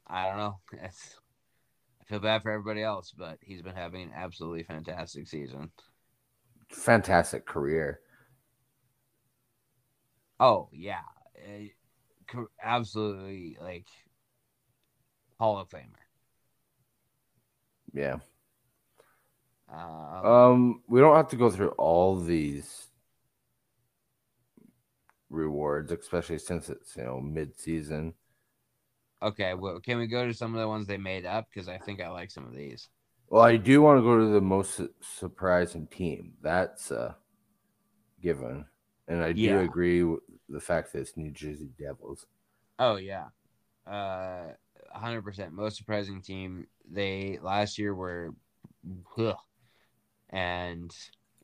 [0.07, 0.59] I don't know.
[0.83, 1.15] It's,
[2.01, 5.71] I feel bad for everybody else, but he's been having an absolutely fantastic season.
[6.69, 7.99] Fantastic career.
[10.39, 11.01] Oh yeah,
[11.35, 11.69] Eh,
[12.27, 13.87] co- absolutely like
[15.39, 16.03] Hall of Famer.
[17.93, 18.19] Yeah.
[19.69, 22.87] Um, Um, we don't have to go through all these
[25.29, 28.13] rewards, especially since it's you know mid season.
[29.21, 31.47] okay, well, can we go to some of the ones they made up?
[31.49, 32.89] Because I think I like some of these.
[33.29, 36.33] Well, I do want to go to the most surprising team.
[36.41, 37.17] That's a
[38.21, 38.65] given,
[39.07, 39.61] and I do Yeah.
[39.61, 42.25] agree with the fact that it's New Jersey Devils.
[42.79, 43.27] Oh yeah,
[43.87, 44.53] uh,
[44.97, 45.53] hundred percent.
[45.53, 46.67] Most surprising team.
[46.89, 48.33] They last year were,
[49.17, 49.35] ugh,
[50.29, 50.95] and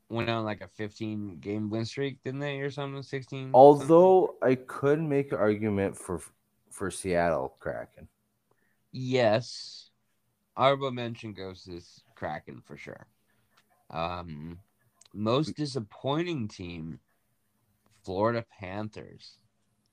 [0.10, 3.04] went on like a fifteen game win streak, didn't they, or something?
[3.04, 3.46] Sixteen.
[3.46, 3.56] something?
[3.56, 6.22] Although I could make an argument for
[6.70, 8.08] for Seattle Kraken.
[8.92, 9.90] Yes.
[10.56, 11.82] Honorable mention goes to
[12.16, 13.08] Kraken for sure.
[13.90, 14.60] Um,
[15.14, 17.00] most disappointing team,
[18.04, 19.38] Florida Panthers.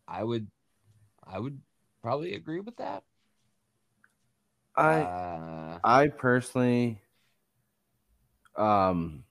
[0.06, 0.48] I would,
[1.24, 1.60] I would
[2.02, 3.04] probably agree with that.
[4.80, 7.02] I uh, I personally,
[8.56, 9.24] um,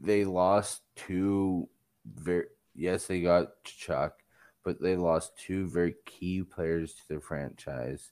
[0.00, 1.68] they lost two
[2.06, 4.14] very yes they got Chuck,
[4.64, 8.10] but they lost two very key players to their franchise.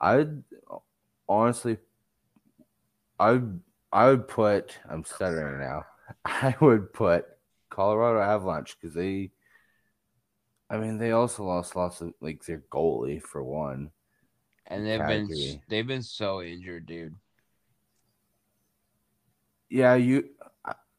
[0.00, 0.44] I'd
[1.28, 1.78] honestly,
[3.18, 3.60] I would
[3.92, 5.84] I would put I'm stuttering now.
[6.24, 7.26] I would put
[7.70, 9.32] Colorado Avalanche because they,
[10.70, 13.90] I mean, they also lost lots of like their goalie for one.
[14.70, 17.14] And they've been they've been so injured, dude.
[19.68, 20.30] Yeah, you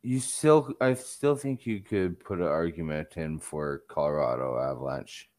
[0.03, 5.29] you still I still think you could put an argument in for Colorado Avalanche.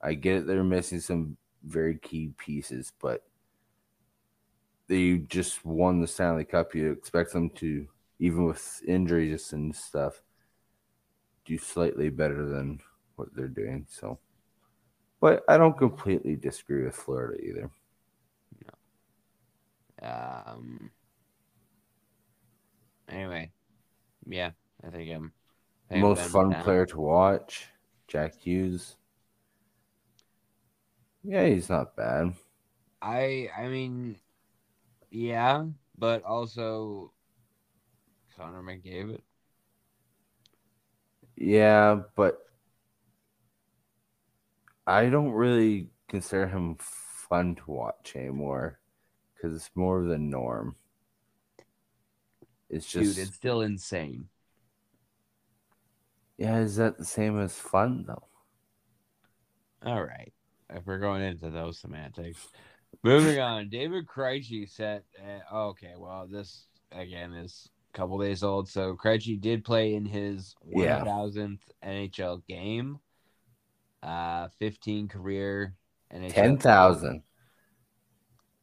[0.00, 3.24] I get it, they're missing some very key pieces, but
[4.86, 6.74] they just won the Stanley Cup.
[6.74, 7.88] You expect them to,
[8.20, 10.22] even with injuries and stuff,
[11.44, 12.80] do slightly better than
[13.16, 13.86] what they're doing.
[13.88, 14.18] So,
[15.26, 17.68] but I don't completely disagree with Florida either.
[20.00, 20.08] No.
[20.46, 20.92] Um.
[23.08, 23.50] Anyway,
[24.24, 24.52] yeah,
[24.86, 25.32] I think I'm.
[25.90, 26.62] I think I'm Most fun that.
[26.62, 27.66] player to watch,
[28.06, 28.94] Jack Hughes.
[31.24, 32.34] Yeah, he's not bad.
[33.02, 34.20] I I mean,
[35.10, 35.64] yeah,
[35.98, 37.10] but also
[38.36, 39.22] Connor McDavid.
[41.34, 42.45] Yeah, but
[44.86, 48.78] I don't really consider him fun to watch anymore
[49.34, 50.76] because it's more of the norm.
[52.68, 54.28] It's just, Dude, it's still insane.
[56.38, 58.24] yeah, is that the same as fun though?
[59.84, 60.32] All right.
[60.70, 62.48] If we're going into those semantics.
[63.04, 63.68] Moving on.
[63.68, 65.04] David Krejci set.
[65.52, 68.68] Uh, okay, well, this again is a couple days old.
[68.68, 71.04] So Krejci did play in his Yeah.
[71.04, 72.98] 1000th NHL game.
[74.02, 75.74] Uh, 15 career.
[76.28, 77.22] Ten thousand.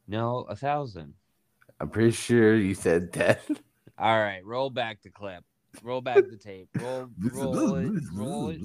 [0.06, 1.14] No, a thousand.
[1.80, 3.36] I'm pretty sure you said ten.
[3.98, 5.44] All right, roll back the clip.
[5.82, 6.68] Roll back the tape.
[6.80, 8.02] Roll, roll it.
[8.14, 8.60] Roll it.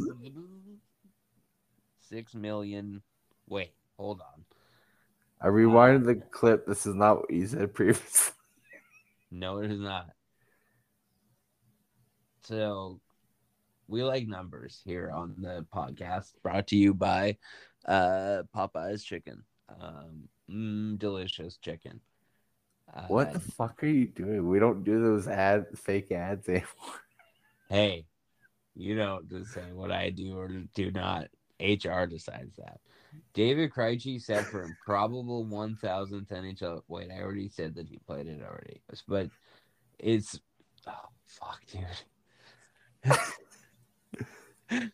[2.07, 3.01] Six million.
[3.47, 4.45] Wait, hold on.
[5.41, 6.67] I rewinded the clip.
[6.67, 8.33] This is not what you said previously.
[9.31, 10.09] No, it is not.
[12.43, 12.99] So,
[13.89, 16.31] we like numbers here on the podcast.
[16.43, 17.37] Brought to you by
[17.85, 19.43] uh, Popeye's Chicken.
[19.69, 21.99] Um, mm, delicious chicken.
[22.93, 24.47] Uh, What the fuck are you doing?
[24.47, 26.67] We don't do those ad fake ads anymore.
[27.69, 28.05] Hey,
[28.75, 31.27] you don't just say what I do or do not.
[31.59, 32.79] HR decides that.
[33.33, 36.81] David Krejci set for improbable 1,000th NHL.
[36.87, 39.29] Wait, I already said that he played it already, but
[39.99, 40.39] it's
[40.87, 43.13] oh fuck, dude.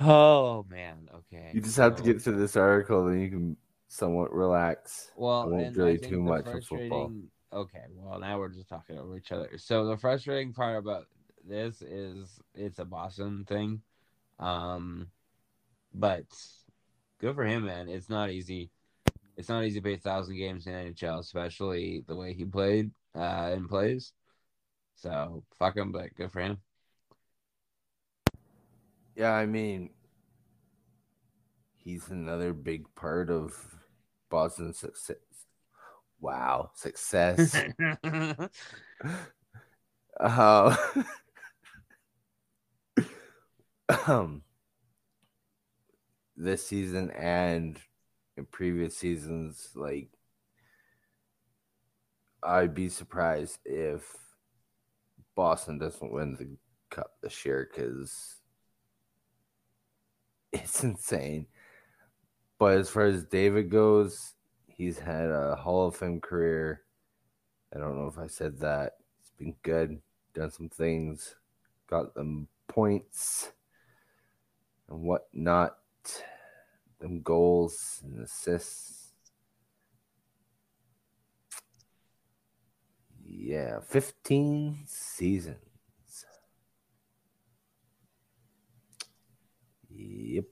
[0.00, 1.50] oh man, okay.
[1.52, 3.56] You just have to get to this article, then you can
[3.88, 5.10] somewhat relax.
[5.16, 7.12] well, I won't really too much on football.
[7.52, 9.50] Okay, well now we're just talking over each other.
[9.56, 11.06] So the frustrating part about
[11.46, 13.80] this is it's a Boston thing,
[14.38, 15.08] um,
[15.94, 16.26] but
[17.20, 17.88] good for him, man.
[17.88, 18.70] It's not easy.
[19.36, 22.90] It's not easy to play a thousand games in NHL, especially the way he played
[23.14, 24.12] uh, and plays.
[24.96, 26.58] So fuck him, but good for him.
[29.18, 29.90] Yeah, I mean,
[31.76, 33.52] he's another big part of
[34.30, 35.16] Boston's success.
[36.20, 37.56] Wow, success.
[40.20, 40.76] uh,
[44.06, 44.42] um,
[46.36, 47.76] this season and
[48.36, 50.10] in previous seasons, like,
[52.40, 54.16] I'd be surprised if
[55.34, 56.56] Boston doesn't win the
[56.94, 58.37] cup this year because
[60.52, 61.46] it's insane.
[62.58, 64.34] But as far as David goes,
[64.66, 66.82] he's had a Hall of Fame career.
[67.74, 68.94] I don't know if I said that.
[69.20, 70.00] It's been good,
[70.34, 71.36] done some things,
[71.88, 73.52] got them points
[74.88, 75.76] and whatnot,
[76.98, 79.12] them goals and assists.
[83.24, 85.67] Yeah, 15 seasons.
[89.90, 90.44] Yep.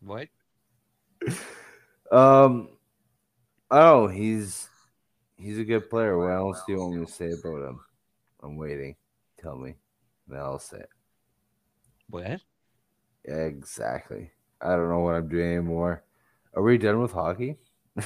[0.00, 0.28] what?
[2.10, 2.68] Um,
[3.70, 4.68] oh, he's
[5.36, 6.18] he's a good player.
[6.18, 7.80] What else do you want me to say about him?
[8.42, 8.96] I'm waiting.
[9.40, 9.74] Tell me,
[10.28, 10.88] then I'll say it.
[12.08, 12.40] What?
[13.24, 14.30] Exactly.
[14.60, 16.04] I don't know what I'm doing anymore.
[16.54, 17.56] Are we done with hockey?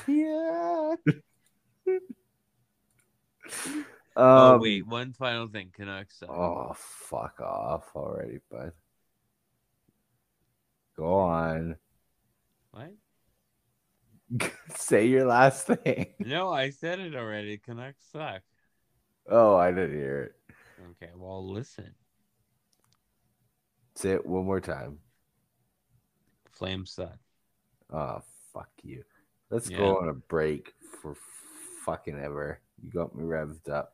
[0.06, 0.94] Yeah.
[3.66, 3.84] Um,
[4.16, 5.70] oh wait, one final thing.
[5.74, 6.18] Canucks.
[6.18, 6.30] suck.
[6.30, 8.72] Oh, fuck off already, bud.
[10.96, 11.76] Go on.
[12.72, 12.92] What?
[14.76, 16.06] Say your last thing.
[16.18, 17.58] No, I said it already.
[17.58, 18.42] Canucks suck.
[19.30, 20.54] Oh, I didn't hear it.
[21.02, 21.94] Okay, well listen.
[23.94, 24.98] Say it one more time.
[26.52, 27.16] Flames suck.
[27.92, 28.20] Oh,
[28.52, 29.04] fuck you.
[29.50, 29.78] Let's Yeah.
[29.78, 31.16] go on a break for
[31.84, 32.60] fucking ever.
[32.82, 33.92] You got me revved up.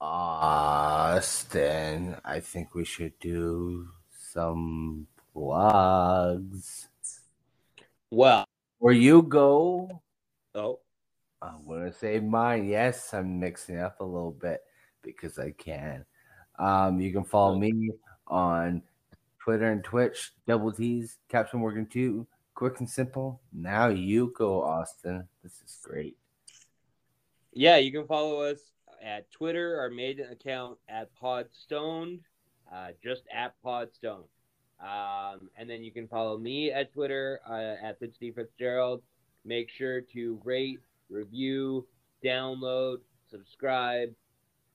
[0.00, 3.88] Austin, I think we should do
[4.32, 6.88] some plugs.
[8.10, 8.46] Well,
[8.78, 10.02] Where you go,
[10.54, 10.80] oh,
[11.42, 12.66] I'm gonna say mine.
[12.66, 14.62] Yes, I'm mixing up a little bit
[15.02, 16.04] because I can.
[16.58, 17.90] Um, you can follow me
[18.26, 18.82] on
[19.38, 22.26] Twitter and Twitch, Double T's, Captain Morgan 2,
[22.60, 23.40] quick and simple.
[23.54, 25.26] Now you go, Austin.
[25.42, 26.18] This is great.
[27.54, 28.58] yeah, you can follow us
[29.02, 32.20] at Twitter, our maiden account at Podstoned,
[32.70, 34.28] uh, just at Podstoned.
[34.78, 39.00] Um, and then you can follow me at Twitter uh, at Steve Fitzgerald.
[39.46, 41.86] Make sure to rate, review,
[42.22, 42.98] download,
[43.30, 44.10] subscribe,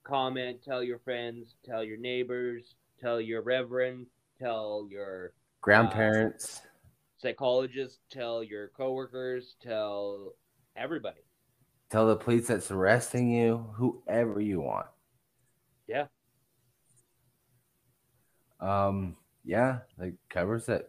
[0.02, 4.06] comment, tell your friends, tell your neighbors, tell your reverend,
[4.40, 6.62] tell your Grandparents,
[7.16, 10.34] psychologist, tell your coworkers, tell
[10.76, 11.20] everybody.
[11.90, 14.86] tell the police that's arresting you, whoever you want.
[15.86, 16.06] Yeah.
[18.60, 20.88] Um, yeah, that covers it.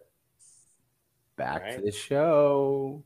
[1.36, 3.04] Back to the show.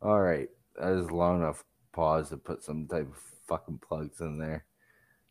[0.00, 4.38] All right, that is long enough pause to put some type of fucking plugs in
[4.38, 4.64] there.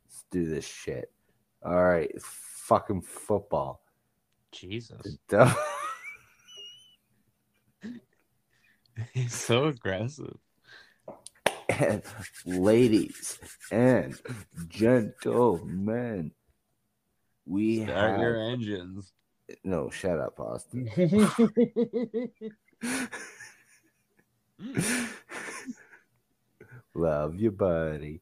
[0.06, 1.12] Let's do this shit.
[1.64, 3.82] All right, it's fucking football.
[4.56, 5.18] Jesus.
[9.14, 10.38] He's so aggressive.
[11.70, 12.02] and
[12.46, 13.38] ladies
[13.72, 14.18] and
[14.70, 16.32] gentlemen,
[17.46, 19.12] we Start have your engines.
[19.64, 19.90] no.
[19.90, 20.90] Shut up, Austin.
[26.96, 28.22] Love you, buddy.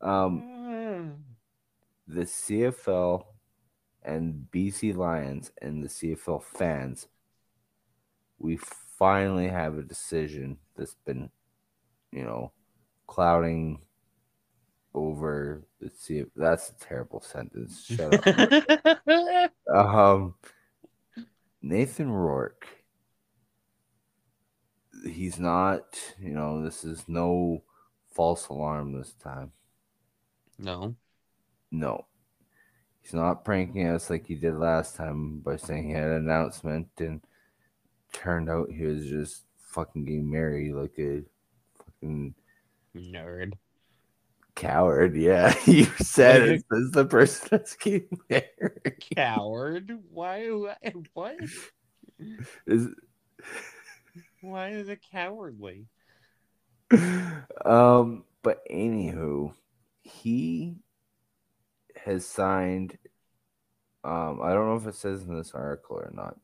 [0.00, 1.16] Um,
[2.06, 3.24] the CFL
[4.04, 7.08] and BC Lions and the CFL fans,
[8.38, 8.58] we
[8.98, 11.30] finally have a decision that's been,
[12.12, 12.52] you know,
[13.06, 13.80] clouding
[14.94, 16.30] over the CFL.
[16.36, 17.84] That's a terrible sentence.
[17.84, 19.50] Shut up.
[19.74, 20.34] um,
[21.62, 22.68] Nathan Rourke.
[25.04, 27.62] He's not, you know, this is no
[28.12, 29.52] false alarm this time.
[30.58, 30.94] no.
[31.70, 32.06] No.
[33.04, 36.88] He's not pranking us like he did last time by saying he had an announcement
[36.98, 37.20] and
[38.14, 41.22] turned out he was just fucking getting married like a
[41.76, 42.34] fucking
[42.96, 43.52] Nerd.
[44.54, 45.14] coward.
[45.16, 46.64] Yeah, you said it.
[46.70, 49.04] This is the person that's getting married.
[49.14, 49.98] Coward?
[50.10, 50.46] Why?
[50.46, 51.36] why- What?
[52.66, 52.88] Is,
[54.40, 55.88] Why is it cowardly?
[57.66, 59.52] um, but anywho,
[60.02, 60.76] he
[62.04, 62.98] has signed.
[64.04, 66.36] Um, I don't know if it says in this article or not,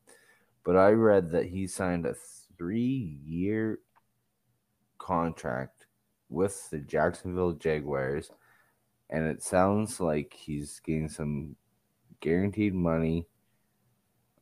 [0.63, 2.15] but I read that he signed a
[2.57, 3.79] three-year
[4.97, 5.85] contract
[6.29, 8.31] with the Jacksonville Jaguars,
[9.09, 11.55] and it sounds like he's getting some
[12.19, 13.27] guaranteed money.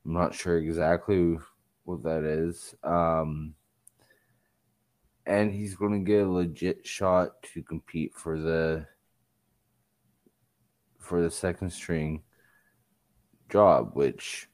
[0.05, 1.37] I'm not sure exactly
[1.83, 2.75] what that is.
[2.83, 3.55] Um,
[5.25, 8.87] and he's going to get a legit shot to compete for the
[11.09, 12.21] for the second string
[13.49, 14.47] job which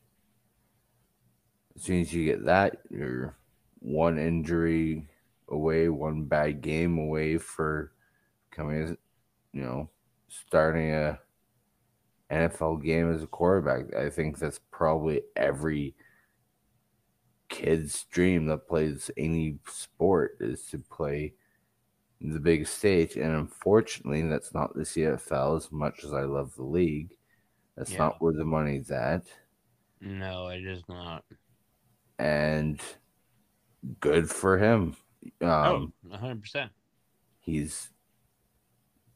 [1.76, 3.38] as soon as you get that you're
[3.80, 5.06] one injury
[5.50, 7.92] away one bad game away for
[8.52, 8.98] coming
[9.52, 9.90] you know
[10.30, 11.20] starting a
[12.32, 13.96] NFL game as a quarterback.
[13.96, 15.96] I think that's probably every
[17.50, 21.34] kid's dream that plays any sport is to play
[22.22, 23.16] the big stage.
[23.16, 27.16] And unfortunately, that's not the CFL as much as I love the league.
[27.76, 28.00] That's Yeah.
[28.00, 29.26] not where the money's at.
[30.02, 31.24] No, it is not.
[32.18, 32.82] And
[34.00, 34.96] good for him.
[35.42, 36.70] Um, oh, 100%.
[37.40, 37.90] He's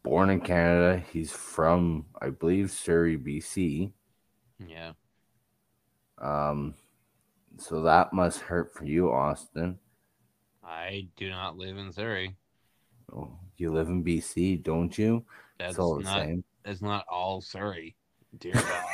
[0.04, 0.98] born in Canada.
[1.12, 3.94] He's from, I believe, Surrey, BC.
[4.60, 4.94] Yeah.
[6.18, 6.76] Um,
[7.58, 9.80] so that must hurt for you, Austin.
[10.64, 12.36] I do not live in Surrey.
[13.14, 15.24] Oh, you live in BC, don't you?
[15.58, 16.44] That's it's all the not same.
[16.64, 17.96] that's not all Surrey.
[18.38, 18.86] Dear God.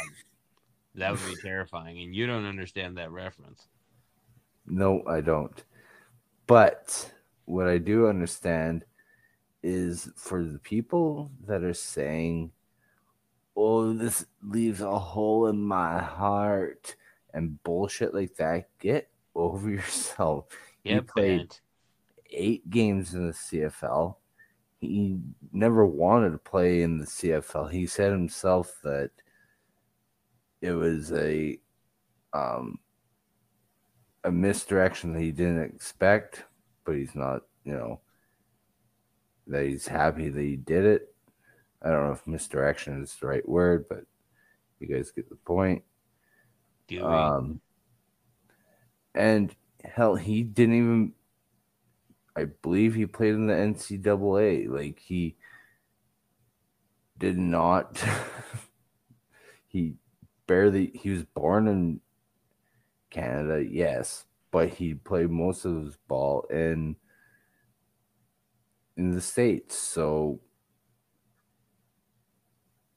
[0.96, 2.02] that would be terrifying.
[2.02, 3.68] And you don't understand that reference.
[4.66, 5.64] No, I don't.
[6.48, 7.12] But
[7.46, 8.86] what I do understand
[9.64, 12.52] is for the people that are saying,
[13.56, 16.96] oh, this leaves a hole in my heart
[17.34, 20.46] and bullshit like that, get over yourself.
[20.84, 21.56] Yeah, he played.
[22.36, 24.16] Eight games in the CFL.
[24.80, 25.20] He
[25.52, 27.72] never wanted to play in the CFL.
[27.72, 29.12] He said himself that
[30.62, 31.60] it was a
[32.34, 32.80] um,
[34.26, 36.44] a misdirection that he didn't expect,
[36.84, 38.02] but he's not, you know,
[39.48, 41.14] that he's happy that he did it.
[41.82, 44.04] I don't know if misdirection is the right word, but
[44.80, 45.84] you guys get the point.
[47.38, 47.62] Um,
[49.14, 51.14] and hell, he didn't even.
[52.36, 54.70] I believe he played in the NCAA.
[54.70, 55.38] Like he
[57.18, 58.04] did not.
[59.68, 59.96] he
[60.48, 60.92] barely.
[60.94, 62.02] He was born in
[63.10, 66.98] Canada, yes, but he played most of his ball in
[68.98, 69.78] in the states.
[69.78, 70.42] So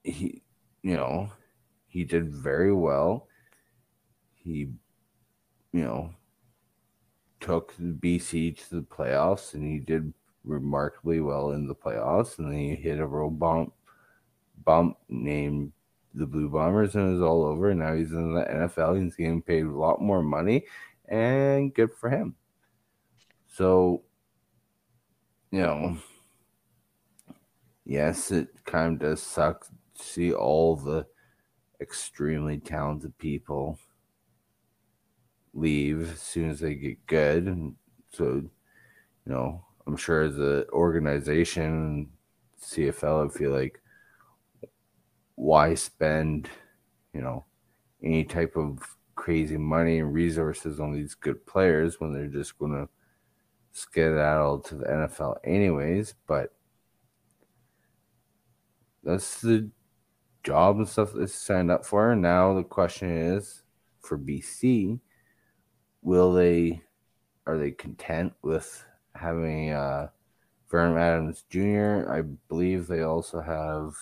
[0.03, 0.43] he,
[0.83, 1.31] you know,
[1.87, 3.29] he did very well.
[4.35, 4.71] He,
[5.73, 6.15] you know,
[7.49, 10.13] took BC to the playoffs, and he did
[10.45, 12.39] remarkably well in the playoffs.
[12.39, 13.73] And then he hit a road bump,
[14.67, 15.73] bump named
[16.13, 17.71] the Blue Bombers, and it was all over.
[17.71, 18.97] And now he's in the NFL.
[18.97, 20.67] And He's getting paid a lot more money,
[21.09, 22.35] and good for him.
[23.47, 24.03] So,
[25.51, 25.97] you know,
[27.87, 31.07] yes, it kind of does suck to see all the
[31.81, 33.79] extremely talented people
[35.59, 37.47] leave as soon as they get good.
[37.47, 37.75] And
[38.11, 38.51] so, you
[39.27, 42.11] know, I'm sure as an organization,
[42.63, 43.81] CFL, I feel like
[45.35, 46.49] why spend,
[47.15, 47.45] you know,
[48.03, 48.79] any type of
[49.15, 52.89] crazy money and resources on these good players when they're just going to
[53.73, 56.15] skedaddle to the NFL anyways.
[56.27, 56.55] But
[59.03, 59.71] that's the
[60.43, 62.15] job and stuff that's signed up for.
[62.15, 63.63] Now the question is
[64.01, 64.99] for BC,
[66.09, 66.81] will they
[67.47, 68.83] are they content with
[69.15, 70.09] having uh
[70.71, 72.11] Vernon Adams Jr.
[72.11, 73.95] I believe they also have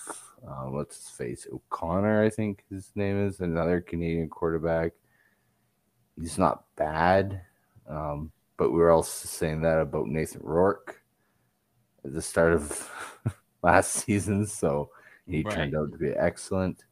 [0.47, 4.93] uh, what's his face O'Connor, I think his name is another Canadian quarterback.
[6.19, 7.41] He's not bad,
[7.89, 11.01] um, but we were also saying that about Nathan Rourke
[12.05, 12.89] at the start of
[13.63, 14.89] last season, so
[15.27, 15.55] he Right.
[15.55, 16.85] turned out to be excellent.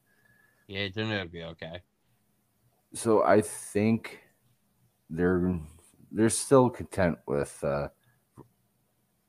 [0.67, 1.81] yeah, it turned out to be okay.
[2.93, 4.24] so I think
[5.09, 5.59] they're
[6.11, 7.89] they're still content with uh,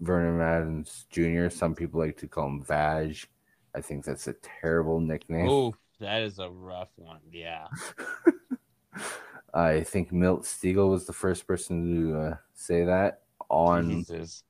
[0.01, 1.49] Vernon Adams Jr.
[1.49, 3.27] Some people like to call him Vaj.
[3.75, 5.49] I think that's a terrible nickname.
[5.49, 7.21] Oh, that is a rough one.
[7.31, 7.67] Yeah.
[9.55, 14.43] I think Milt Stegall was the first person to uh, say that on Jesus.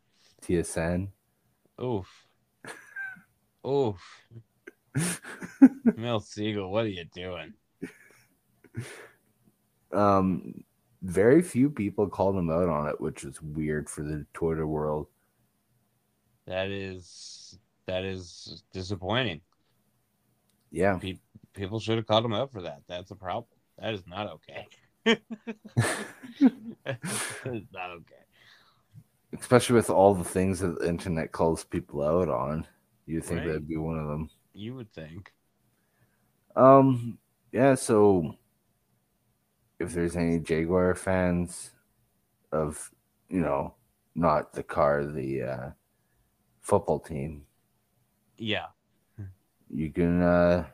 [0.43, 1.09] TSN.
[1.83, 2.09] Oof.
[3.66, 4.01] Oof.
[5.97, 7.53] Milt Stegall, what are you doing?
[9.93, 10.64] Um,
[11.07, 15.07] very few people called him out on it, which is weird for the Twitter world.
[16.46, 19.40] That is that is disappointing.
[20.70, 20.98] Yeah,
[21.54, 22.82] People should have called him out for that.
[22.86, 23.46] That's a problem.
[23.78, 24.66] That is not okay.
[27.72, 28.24] not okay.
[29.38, 32.66] especially with all the things that the internet calls people out on.
[33.07, 33.46] You think Right.
[33.46, 34.28] that'd be one of them?
[34.52, 35.32] You would think.
[36.57, 37.18] Um,
[37.52, 37.74] yeah.
[37.76, 38.34] So,
[39.79, 41.70] if there's any Jaguar fans
[42.53, 42.91] of,
[43.29, 43.74] you know,
[44.14, 45.70] not the car, the uh,
[46.61, 47.47] football team,
[48.39, 48.66] Yeah.
[49.68, 50.66] you can uh,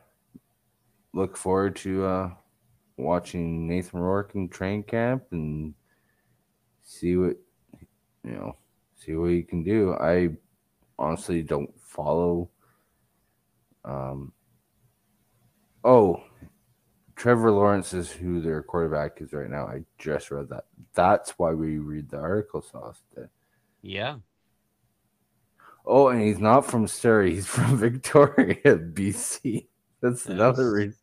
[1.13, 2.29] look forward to uh,
[2.97, 5.73] watching Nathan Rourke in train camp and
[6.83, 7.37] see what
[8.23, 8.55] you know,
[8.95, 9.93] see what he can do.
[9.95, 10.29] I
[10.97, 12.49] honestly don't follow.
[13.83, 14.31] Um.
[15.83, 16.23] Oh,
[17.23, 19.65] Trevor Lawrence is who their quarterback is right now.
[19.65, 20.65] I just read that.
[20.93, 23.01] That's why we read the article, Sauce.
[23.81, 24.17] Yeah.
[25.85, 27.35] Oh, and he's not from Surrey.
[27.35, 29.67] He's from Victoria, BC.
[30.01, 30.97] That's another reason.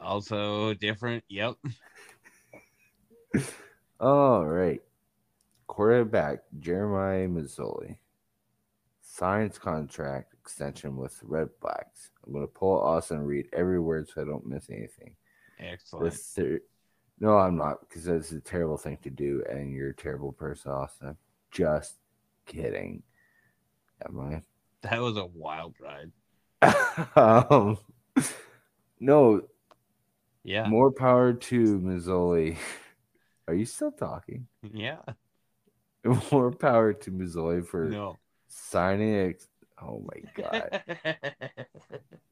[0.00, 1.22] Also different.
[1.28, 1.54] Yep.
[4.00, 4.82] All right.
[5.68, 7.96] Quarterback Jeremiah Masoli.
[9.02, 12.10] Signs contract extension with Red Blacks.
[12.26, 15.14] I'm going to pull Austin and read every word so I don't miss anything.
[15.58, 16.14] Excellent.
[16.14, 16.60] thir-
[17.20, 20.72] no, I'm not because that's a terrible thing to do, and you're a terrible person,
[20.72, 21.16] Austin.
[21.50, 21.96] Just
[22.46, 23.02] kidding.
[24.08, 24.42] Am I?
[24.88, 26.10] That was a wild ride.
[27.16, 27.78] um,
[29.00, 29.42] No,
[30.44, 30.66] Yeah.
[30.68, 32.56] more power to Masoli.
[33.48, 34.46] Are you still talking?
[34.62, 34.98] Yeah.
[36.32, 38.16] More power to Masoli for No.
[38.48, 39.14] signing.
[39.30, 39.48] Ex-
[39.86, 40.82] oh my god,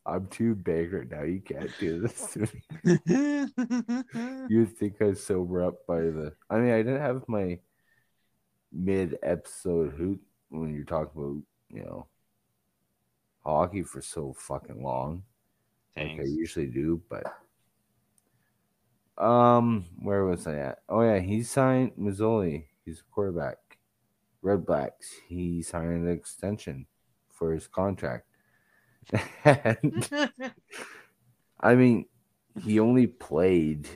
[0.07, 1.23] I'm too big right now.
[1.23, 2.63] You can't do this to me.
[4.49, 6.33] You'd think I sober up by the.
[6.49, 7.59] I mean, I didn't have my
[8.73, 11.43] mid episode hoot when you're talking about
[11.77, 12.07] you know
[13.45, 15.23] hockey for so fucking long.
[15.97, 17.25] like I usually do, but
[19.23, 20.79] um, where was I at?
[20.89, 22.67] Oh yeah, he signed Masoli.
[22.85, 23.59] He's a quarterback.
[24.43, 25.13] Red Blacks.
[25.29, 26.87] He signed an extension
[27.41, 28.27] for his contract.
[29.45, 29.77] I
[31.75, 32.05] mean,
[32.63, 33.89] he only played,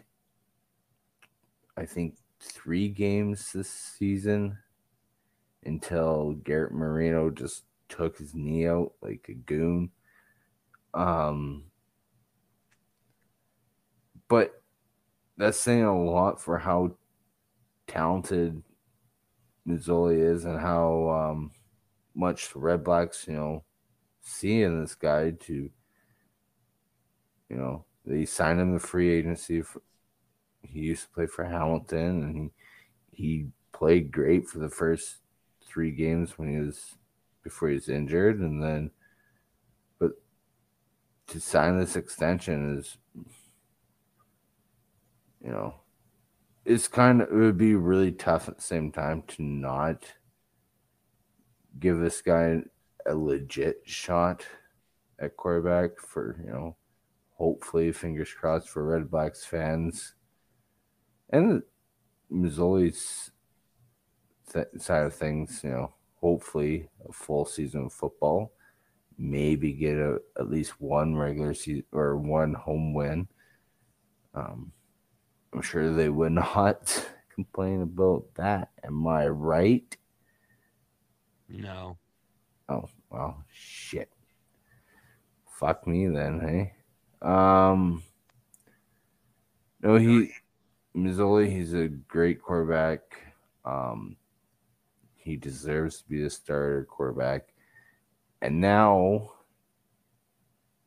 [1.76, 4.58] I think, three games this season
[5.64, 9.90] until Garrett Marino just took his knee out like a goon.
[10.94, 11.64] Um,
[14.26, 14.62] but
[15.36, 16.96] that's saying a lot for how
[17.86, 18.62] talented
[19.68, 21.50] Masoli is and how um,
[22.14, 23.64] much Red Blacks, you know,
[24.22, 25.70] see in this guy to,
[27.48, 29.62] you know, they signed him to free agency.
[29.62, 29.82] For,
[30.62, 32.50] he used to play for Hamilton and
[33.12, 35.16] he, he played great for the first
[35.66, 36.96] three games when he was
[37.42, 38.90] before he was injured and then
[39.98, 40.12] but
[41.26, 42.96] to sign this extension is
[45.44, 45.74] you know
[46.64, 50.04] it's kind of it would be really tough at the same time to not
[51.78, 52.60] give this guy
[53.06, 54.44] a legit shot
[55.18, 56.76] at quarterback for you know
[57.36, 60.14] hopefully fingers crossed for red blacks fans
[61.30, 61.62] and
[62.32, 63.30] Masoli's
[64.52, 68.52] th- side of things you know hopefully a full season of football
[69.18, 73.28] maybe get a, at least one regular season or one home win
[74.34, 74.72] um
[75.54, 78.70] I'm sure they would not complain about that.
[78.82, 79.96] Am I right?
[81.48, 81.98] No.
[82.68, 84.10] Oh, well, shit.
[85.48, 86.72] Fuck me then, hey.
[87.22, 88.02] Um,
[89.82, 90.30] no, he,
[90.96, 93.00] Masoli, he's a great quarterback.
[93.64, 94.16] Um,
[95.16, 97.48] he deserves to be a starter quarterback.
[98.42, 99.32] And now,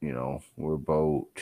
[0.01, 1.41] you know, we're about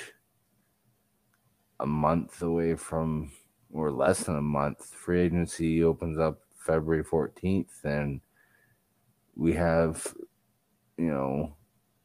[1.79, 3.31] a month away from,
[3.73, 4.93] or less than a month.
[4.93, 8.21] Free agency opens up February 14th, and
[9.35, 10.13] we have,
[10.97, 11.55] you know,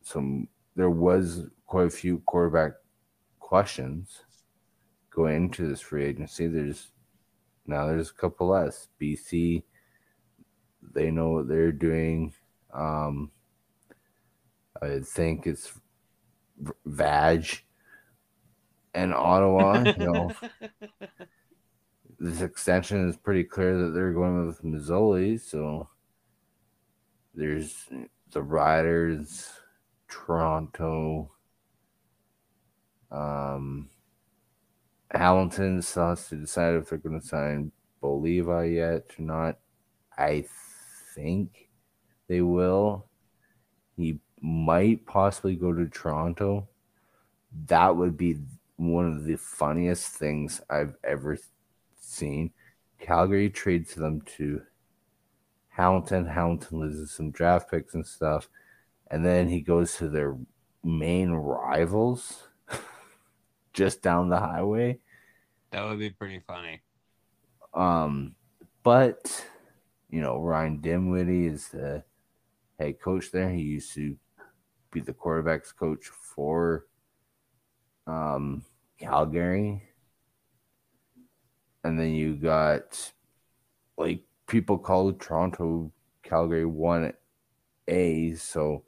[0.03, 2.72] some, there was quite a few quarterback
[3.39, 4.24] questions
[5.11, 6.47] going into this free agency.
[6.47, 6.93] There's,
[7.66, 8.89] now there's a couple less.
[9.01, 9.62] BC,
[10.95, 12.33] they know what they're doing.
[12.72, 13.31] Um,
[14.83, 15.72] I think it's
[16.87, 17.47] Vag
[18.95, 19.83] and Ottawa.
[19.99, 20.33] You know,
[22.18, 25.41] this extension is pretty clear that they're going with Masoli.
[25.41, 25.89] So
[27.35, 27.87] there's
[28.33, 29.49] the Riders,
[30.09, 31.33] Toronto,
[33.11, 33.89] um,
[35.12, 39.59] still has to decide if they're going to sign Bo Levi yet or not.
[40.16, 40.45] I
[41.14, 41.68] think
[42.28, 43.07] they will.
[43.97, 46.68] He might possibly go to Toronto.
[47.66, 48.39] That would be
[48.76, 51.37] one of the funniest things I've ever
[51.99, 52.53] seen.
[52.99, 54.62] Calgary trades them to
[55.70, 56.26] Hamilton.
[56.26, 58.48] Hamilton loses some draft picks and stuff.
[59.10, 60.36] And then he goes to their
[60.84, 62.48] main rivals
[63.72, 64.98] just down the highway.
[65.70, 66.82] That would be pretty funny.
[67.72, 68.34] Um,
[68.82, 69.46] but
[70.10, 72.02] you know, Ryan Dinwiddie is the
[72.78, 73.50] head coach there.
[73.50, 74.16] He used to
[74.90, 76.86] be the quarterbacks coach for
[78.06, 78.64] um
[78.98, 79.82] Calgary.
[81.84, 83.12] And then you got
[83.96, 85.92] like people call Toronto
[86.24, 87.12] Calgary one
[87.86, 88.82] A, so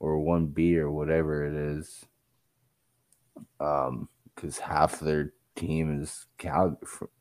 [0.00, 2.06] or one B or whatever it is.
[3.60, 6.78] Um, because half their team is Cal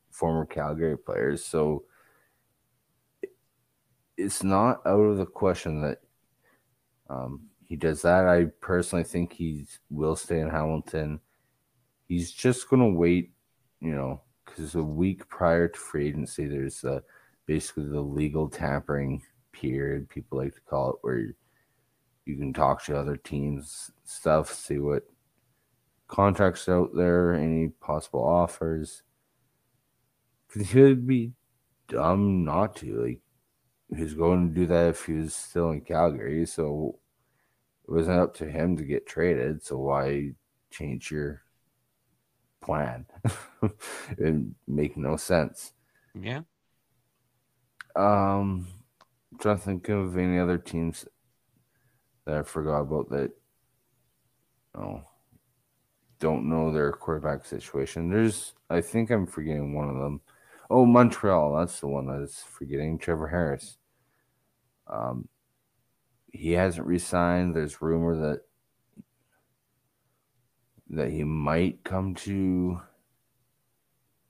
[0.10, 1.84] former Calgary players, so
[4.18, 6.00] it's not out of the question that
[7.10, 8.26] um, he does that.
[8.26, 11.20] I personally think he will stay in Hamilton.
[12.08, 13.34] He's just going to wait,
[13.80, 17.02] you know, because a week prior to free agency, there's uh,
[17.46, 19.22] basically the legal tampering
[19.52, 21.36] period, people like to call it, where
[22.26, 25.04] you, can talk to other teams, stuff, see what
[26.08, 29.04] contracts out there, any possible offers.
[30.48, 31.34] Because he would be
[31.88, 33.04] dumb not to.
[33.04, 33.20] Like,
[33.98, 36.46] he's going to do that if he was still in Calgary.
[36.46, 37.00] So
[37.88, 39.64] it wasn't up to him to get traded.
[39.64, 40.34] So why
[40.72, 41.44] change your
[42.62, 43.06] plan.
[44.18, 44.36] it
[44.68, 45.74] make no sense.
[46.20, 46.42] Yeah.
[47.96, 48.68] Um,
[49.40, 51.06] trying to think of any other teams
[52.26, 53.32] that I forgot about that.
[54.76, 55.02] Oh,
[56.20, 58.10] don't know their quarterback situation.
[58.10, 60.22] There's, I think I'm forgetting one of them.
[60.70, 61.56] Oh, Montreal.
[61.56, 62.98] That's the one that's forgetting.
[62.98, 63.78] Trevor Harris.
[64.88, 65.28] Um,
[66.32, 67.56] he hasn't resigned.
[67.56, 68.42] There's rumor that
[70.90, 72.80] that he might come to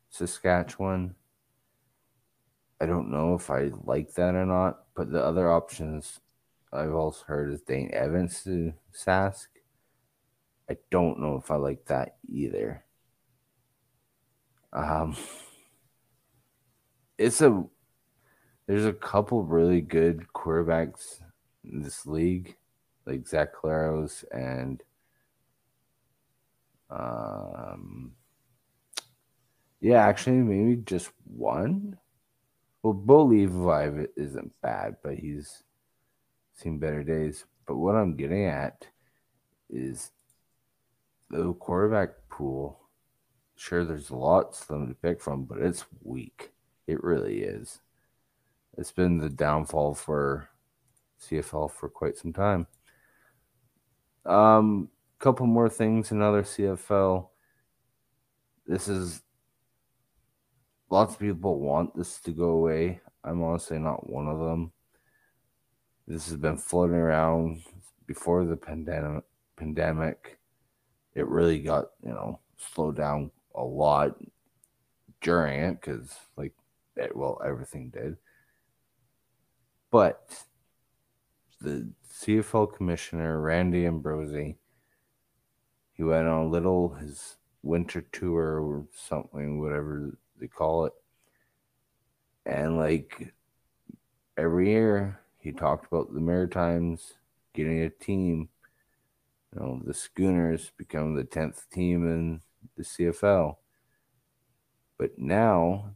[0.09, 1.16] Saskatchewan.
[2.84, 6.20] I don't know if I like that or not, but the other options
[6.74, 9.48] I've also heard is Dane Evans to Sask.
[10.70, 12.84] I don't know if I like that either.
[14.74, 15.16] Um,
[17.18, 17.64] it's a
[18.68, 21.22] there's a couple really good quarterbacks
[21.64, 22.58] in this league,
[23.06, 24.84] like Zach Collaros and
[26.90, 28.12] um
[29.80, 31.98] yeah, actually maybe just one.
[32.84, 35.64] Well, Bo Levi isn't bad, but he's
[36.54, 37.46] seen better days.
[37.66, 38.88] But what I'm getting at
[39.70, 40.12] is
[41.30, 42.80] the quarterback pool.
[43.56, 46.52] Sure, there's lots of them to pick from, but it's weak.
[46.86, 47.80] It really is.
[48.78, 50.50] It's been the downfall for
[51.22, 52.68] CFL for quite some time.
[54.26, 57.30] Um, couple more things in other CFL.
[58.68, 59.22] This is
[60.90, 63.02] lots of people want this to go away.
[63.24, 64.72] I'm honestly not one of them.
[66.08, 67.64] This has been floating around
[68.06, 69.24] before the pandemic.
[69.56, 70.40] Pandemic,
[71.16, 74.16] it really got you know slowed down a lot
[75.22, 76.54] during it because like
[76.96, 78.18] it, well everything did.
[79.92, 80.44] But
[81.62, 84.58] the CFL commissioner Randy Ambrosie,
[85.94, 90.94] he went on a little his winter tour or something, whatever they call it,
[92.46, 93.34] and like
[94.38, 97.14] every year he talked about the Maritimes
[97.54, 98.50] getting a team.
[99.54, 102.42] You know, the Schooners become the tenth team in
[102.76, 103.58] the CFL.
[104.98, 105.96] But now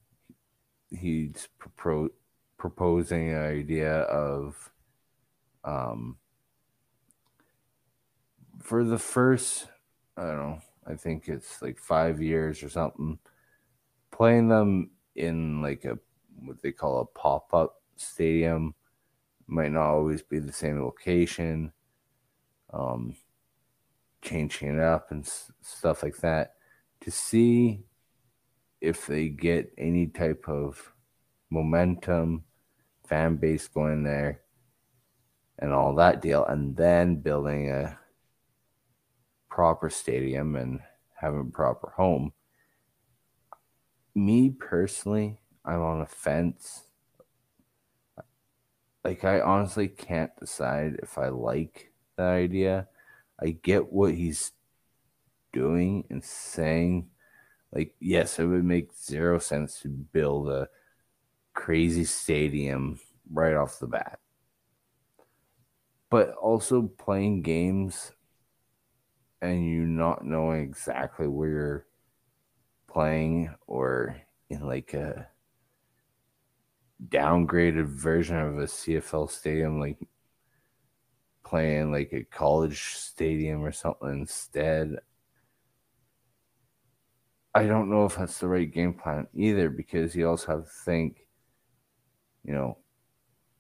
[0.90, 2.10] he's pro-
[2.58, 4.72] proposing an idea of
[5.64, 6.18] um,
[8.62, 9.68] for the first,
[10.16, 13.20] I don't know, I think it's like five years or something,
[14.18, 15.98] playing them in like a
[16.40, 18.74] what they call a pop up stadium
[19.46, 21.72] might not always be the same location,
[22.74, 23.16] um,
[24.24, 26.56] changing it up and s- stuff like that
[27.00, 27.84] to see
[28.82, 30.94] if they get any type of
[31.52, 32.44] momentum,
[33.08, 34.42] fan base going there,
[35.60, 37.98] and all that deal, and then building a
[39.50, 40.80] proper stadium and
[41.16, 42.34] having a proper home.
[44.18, 46.86] Me personally, I'm on a fence.
[49.04, 52.88] Like, I honestly can't decide if I like that idea.
[53.40, 54.54] I get what he's
[55.54, 57.12] doing and saying.
[57.72, 60.68] Like, yes, it would make zero sense to build a
[61.54, 63.00] crazy stadium
[63.32, 64.18] right off the bat.
[66.10, 68.14] But also playing games
[69.44, 71.87] and you not knowing exactly where you're
[72.98, 74.20] playing or
[74.50, 75.28] in like a
[77.10, 80.00] downgraded version of a CFL stadium, like
[81.46, 84.96] playing like a college stadium or something instead.
[87.54, 90.72] I don't know if that's the right game plan either because you also have to
[90.84, 91.28] think,
[92.44, 92.80] you know,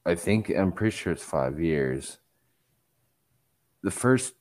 [0.03, 2.17] I think I'm pretty sure it's five years.
[3.83, 4.33] The first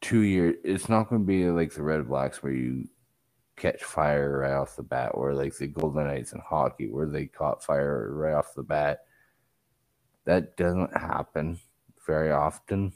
[0.00, 2.88] two years, it's not going to be like the Red Blacks where you
[3.56, 7.26] catch fire right off the bat, or like the Golden Knights in hockey where they
[7.26, 9.00] caught fire right off the bat.
[10.24, 11.60] That doesn't happen
[12.06, 12.92] very often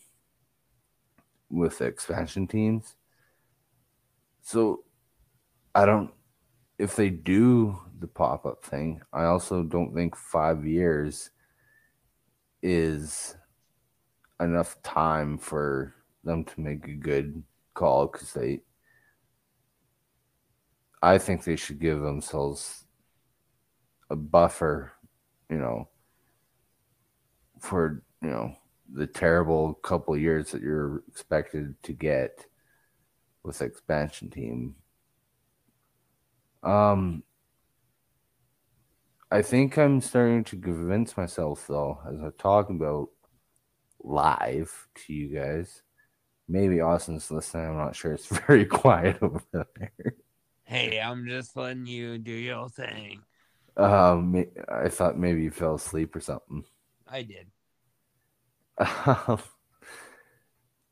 [1.51, 2.95] with expansion teams.
[4.43, 4.85] So
[5.75, 6.11] I don't
[6.79, 11.31] if they do the pop up thing, I also don't think five years
[12.63, 13.37] is
[14.41, 15.95] enough time for
[16.25, 17.43] them to make a good
[17.75, 18.61] call because they
[21.03, 22.85] I think they should give themselves
[24.11, 24.93] a buffer,
[25.51, 25.89] you know,
[27.61, 28.57] for you know
[28.93, 32.47] the terrible couple years that you're expected to get
[33.45, 34.75] with expansion team.
[36.63, 37.23] Um,
[39.31, 43.11] I think I'm starting to convince myself though, as I'm talking about
[44.01, 45.83] live to you guys.
[46.49, 47.67] Maybe Austin's listening.
[47.67, 48.15] I'm not sure.
[48.15, 50.15] It's very quiet over there.
[50.69, 53.23] Hey, I'm just letting you do your thing.
[53.79, 56.63] Um, I thought maybe you fell asleep or something.
[57.07, 57.47] I did.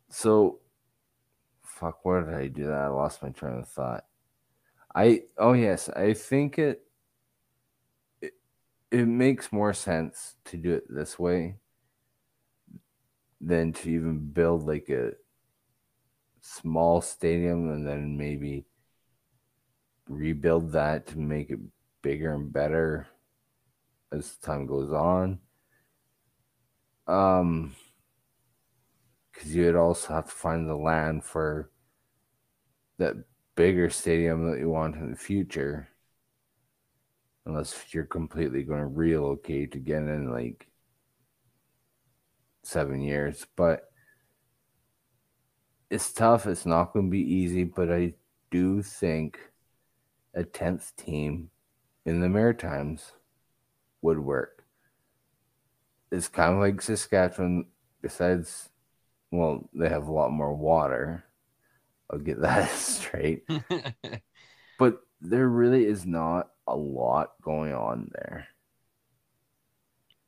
[0.08, 0.60] so,
[1.62, 2.72] fuck, where did I do that?
[2.72, 4.06] I lost my train of thought.
[4.94, 6.80] I oh yes, I think it
[8.22, 8.32] it,
[8.90, 11.56] it makes more sense to do it this way
[13.42, 15.12] than to even build like a
[16.40, 18.64] small stadium and then maybe
[20.08, 21.58] rebuild that to make it
[22.02, 23.06] bigger and better
[24.12, 25.38] as time goes on.
[27.06, 27.74] Um,
[29.32, 31.70] because you'd also have to find the land for
[32.98, 33.14] that
[33.54, 35.88] bigger stadium that you want in the future.
[37.44, 40.68] Unless you're completely going to relocate again in like
[42.62, 43.46] seven years.
[43.56, 43.90] But
[45.90, 46.46] it's tough.
[46.46, 47.64] It's not going to be easy.
[47.64, 48.14] But I
[48.50, 49.38] do think
[50.36, 51.50] a 10th team
[52.04, 53.12] in the Maritimes
[54.02, 54.64] would work.
[56.12, 57.66] It's kind of like Saskatchewan,
[58.00, 58.68] besides,
[59.32, 61.24] well, they have a lot more water.
[62.10, 63.48] I'll get that straight.
[64.78, 68.46] but there really is not a lot going on there.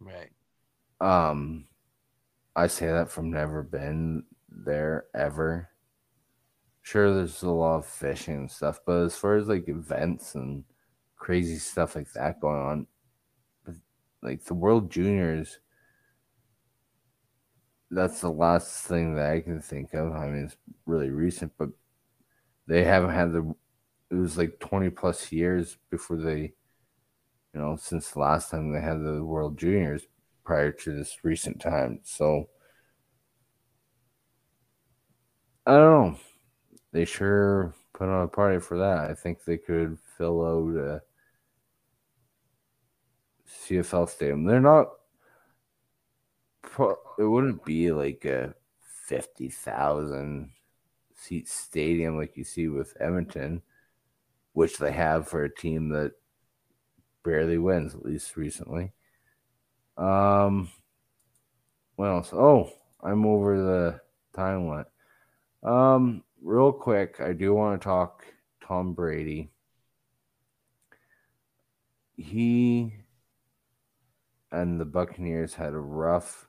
[0.01, 0.31] right.
[1.01, 1.67] Um,
[2.57, 5.69] I say that from never been there ever.
[6.89, 10.64] Sure, there's a lot of fishing and stuff, but as far as like events and
[11.16, 12.86] crazy stuff like that going on,
[14.22, 15.59] like the World Juniors,
[17.91, 20.12] that's the last thing that I can think of.
[20.12, 21.70] I mean, it's really recent, but
[22.66, 23.55] they haven't had the.
[24.11, 26.53] It was like 20 plus years before they,
[27.55, 30.07] you know, since the last time they had the World Juniors
[30.45, 32.01] prior to this recent time.
[32.05, 32.49] So
[35.66, 36.18] I don't know.
[36.93, 39.11] They sure put on a party for that.
[39.11, 41.03] I think they could fill out a
[43.49, 44.45] CFL stadium.
[44.45, 44.89] They're not.
[47.18, 50.51] It wouldn't be like a fifty thousand
[51.14, 53.62] seat stadium like you see with Edmonton,
[54.53, 56.12] which they have for a team that
[57.24, 58.93] barely wins, at least recently.
[59.97, 60.70] Um,
[61.97, 62.32] what else?
[62.32, 62.70] Oh,
[63.03, 64.01] I'm over the
[64.39, 64.86] timeline.
[65.62, 68.24] Um, real quick, I do want to talk
[68.66, 69.51] Tom Brady.
[72.16, 72.95] He
[74.51, 76.49] and the Buccaneers had a rough,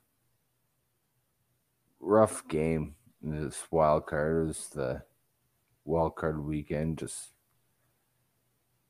[1.99, 4.43] rough game in this wild card.
[4.43, 5.03] It was the
[5.85, 7.31] wild card weekend, just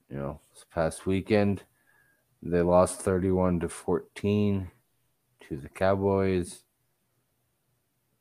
[0.09, 1.63] you know, this past weekend.
[2.41, 4.71] They lost 31 to 14
[5.41, 6.63] to the Cowboys.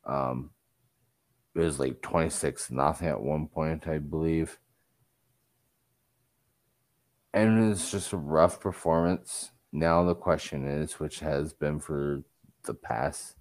[0.05, 0.51] Um,
[1.55, 4.59] it was like 26 nothing at one point, I believe.
[7.35, 9.51] And it was just a rough performance.
[9.73, 12.23] Now the question is, which has been for
[12.65, 13.37] the past,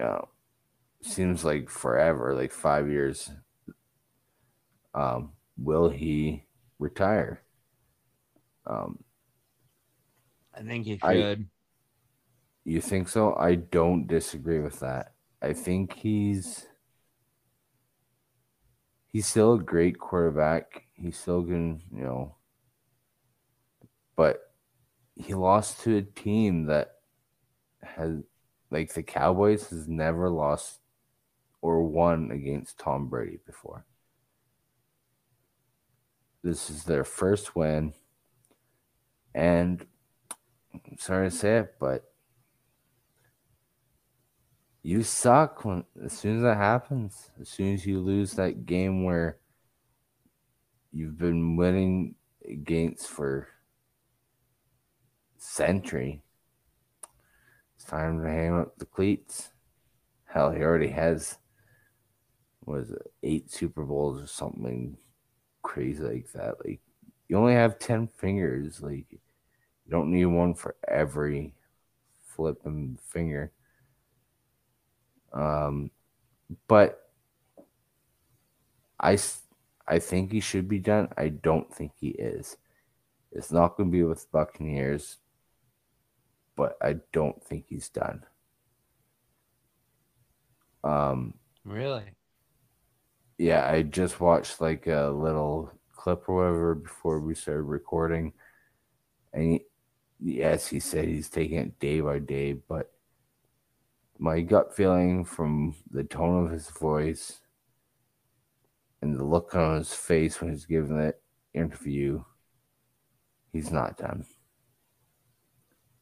[0.00, 0.20] uh,
[1.00, 3.30] seems like forever, like five years.
[4.94, 6.44] Um, will he
[6.78, 7.42] retire?
[8.66, 9.02] Um,
[10.54, 11.48] I think you I- should.
[12.64, 13.34] You think so?
[13.34, 15.11] I don't disagree with that.
[15.42, 16.68] I think he's
[19.08, 20.84] he's still a great quarterback.
[20.92, 22.36] He's still can, you know,
[24.14, 24.52] but
[25.16, 26.92] he lost to a team that
[27.82, 28.22] has
[28.70, 30.78] like the Cowboys has never lost
[31.60, 33.84] or won against Tom Brady before.
[36.44, 37.94] This is their first win.
[39.34, 39.84] And
[40.72, 42.11] I'm sorry to say it, but
[44.82, 47.30] you suck when as soon as that happens.
[47.40, 49.38] As soon as you lose that game where
[50.92, 52.16] you've been winning
[52.48, 53.48] against for
[55.38, 56.22] century,
[57.76, 59.50] it's time to hang up the cleats.
[60.24, 61.38] Hell, he already has
[62.64, 64.96] was eight Super Bowls or something
[65.62, 66.64] crazy like that.
[66.64, 66.80] Like
[67.28, 68.80] you only have ten fingers.
[68.80, 69.18] Like you
[69.88, 71.54] don't need one for every
[72.24, 73.52] flipping finger.
[75.32, 75.90] Um,
[76.68, 77.10] but
[79.00, 79.18] I,
[79.86, 81.08] I think he should be done.
[81.16, 82.56] I don't think he is.
[83.32, 85.16] It's not going to be with Buccaneers,
[86.56, 88.24] but I don't think he's done.
[90.84, 92.04] Um, Really?
[93.38, 98.32] yeah, I just watched like a little clip or whatever before we started recording,
[99.32, 99.60] and he,
[100.20, 102.92] yes, he said he's taking it day by day, but
[104.22, 107.40] my gut feeling from the tone of his voice
[109.00, 111.16] and the look on his face when he's giving that
[111.52, 112.22] interview,
[113.52, 114.24] he's not done.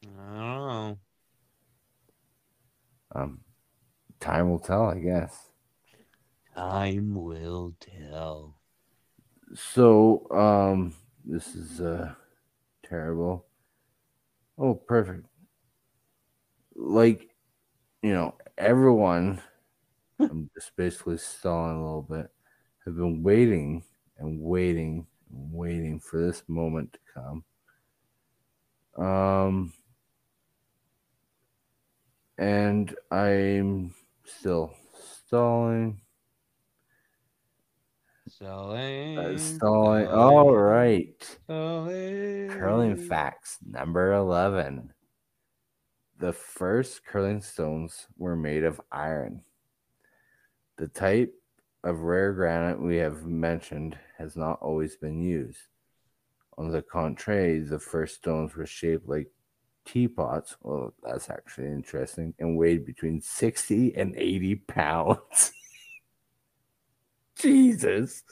[0.04, 0.98] I don't know.
[3.14, 3.40] Um,
[4.20, 5.52] time will tell, I guess.
[6.54, 8.60] Time will tell.
[9.54, 10.92] So, um,
[11.24, 12.12] this is uh
[12.84, 13.46] terrible.
[14.58, 15.26] Oh, perfect.
[16.74, 17.29] Like,
[18.02, 19.40] you know, everyone.
[20.18, 22.30] I'm just basically stalling a little bit.
[22.84, 23.82] Have been waiting
[24.18, 27.44] and waiting and waiting for this moment to come.
[29.04, 29.72] Um,
[32.38, 33.94] and I'm
[34.24, 34.74] still
[35.26, 36.00] stalling.
[38.28, 39.18] Stalling.
[39.18, 40.06] Uh, stalling.
[40.06, 41.14] All right.
[41.44, 42.48] Stalling.
[42.48, 44.92] Curling facts number 11.
[46.20, 49.40] The first curling stones were made of iron.
[50.76, 51.34] The type
[51.82, 55.60] of rare granite we have mentioned has not always been used.
[56.58, 59.28] On the contrary, the first stones were shaped like
[59.86, 60.56] teapots.
[60.60, 65.52] Well, that's actually interesting and weighed between 60 and 80 pounds.
[67.34, 68.24] Jesus.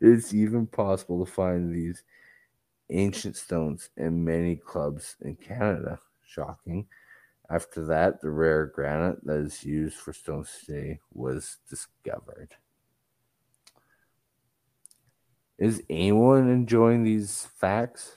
[0.00, 2.02] It's even possible to find these
[2.90, 6.00] ancient stones in many clubs in Canada.
[6.26, 6.88] Shocking.
[7.50, 12.54] After that, the rare granite that is used for stones today was discovered.
[15.58, 18.16] Is anyone enjoying these facts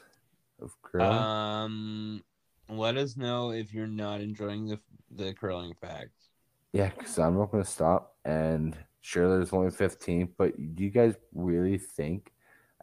[0.62, 1.12] of curling?
[1.12, 2.24] Um,
[2.70, 4.80] let us know if you're not enjoying the
[5.12, 6.30] the curling facts.
[6.72, 8.16] yeah, because I'm not going to stop.
[8.26, 12.32] And sure, there's only 15, but do you guys really think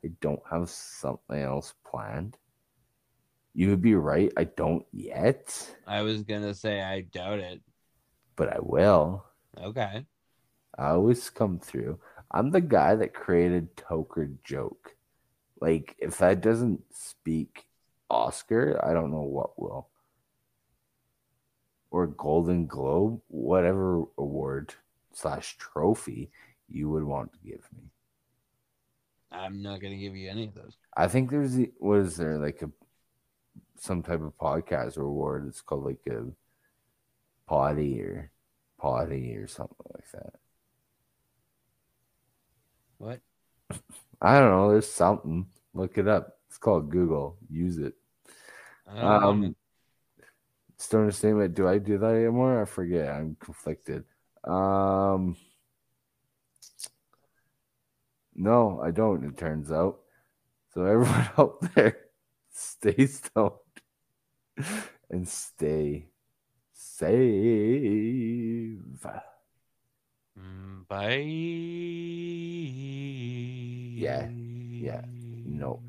[0.04, 2.36] I don't have something else planned?
[3.54, 4.32] You would be right.
[4.36, 7.60] I don't yet, I was gonna say I doubt it.
[8.36, 9.24] but I will.
[9.58, 10.06] Okay.
[10.78, 11.98] I always come through.
[12.30, 14.94] I'm the guy that created Toker joke.
[15.60, 17.66] Like, if that doesn't speak
[18.08, 19.88] Oscar, I don't know what will.
[21.90, 24.74] Or Golden Globe, whatever award
[25.12, 26.30] slash trophy
[26.68, 27.90] you would want to give me.
[29.32, 30.76] I'm not gonna give you any of those.
[30.96, 32.70] I think there's the- what is there like a
[33.80, 35.46] some type of podcast reward.
[35.48, 36.26] It's called like a
[37.46, 38.30] potty or
[38.78, 40.34] potty or something like that.
[42.98, 43.20] What?
[44.20, 44.70] I don't know.
[44.70, 45.46] There's something.
[45.72, 46.36] Look it up.
[46.48, 47.38] It's called Google.
[47.50, 47.94] Use it.
[48.86, 49.02] Know.
[49.02, 49.56] Um,
[50.76, 51.54] Stoner statement.
[51.54, 52.60] Do I do that anymore?
[52.60, 53.08] I forget.
[53.08, 54.04] I'm conflicted.
[54.44, 55.36] Um,
[58.34, 59.24] no, I don't.
[59.24, 60.00] It turns out.
[60.74, 61.96] So everyone out there,
[62.52, 63.52] stay stoned
[65.10, 66.06] and stay
[66.72, 67.10] safe.
[70.38, 71.26] Mm, Bye.
[74.00, 74.28] Yeah,
[74.80, 75.02] yeah,
[75.44, 75.80] no.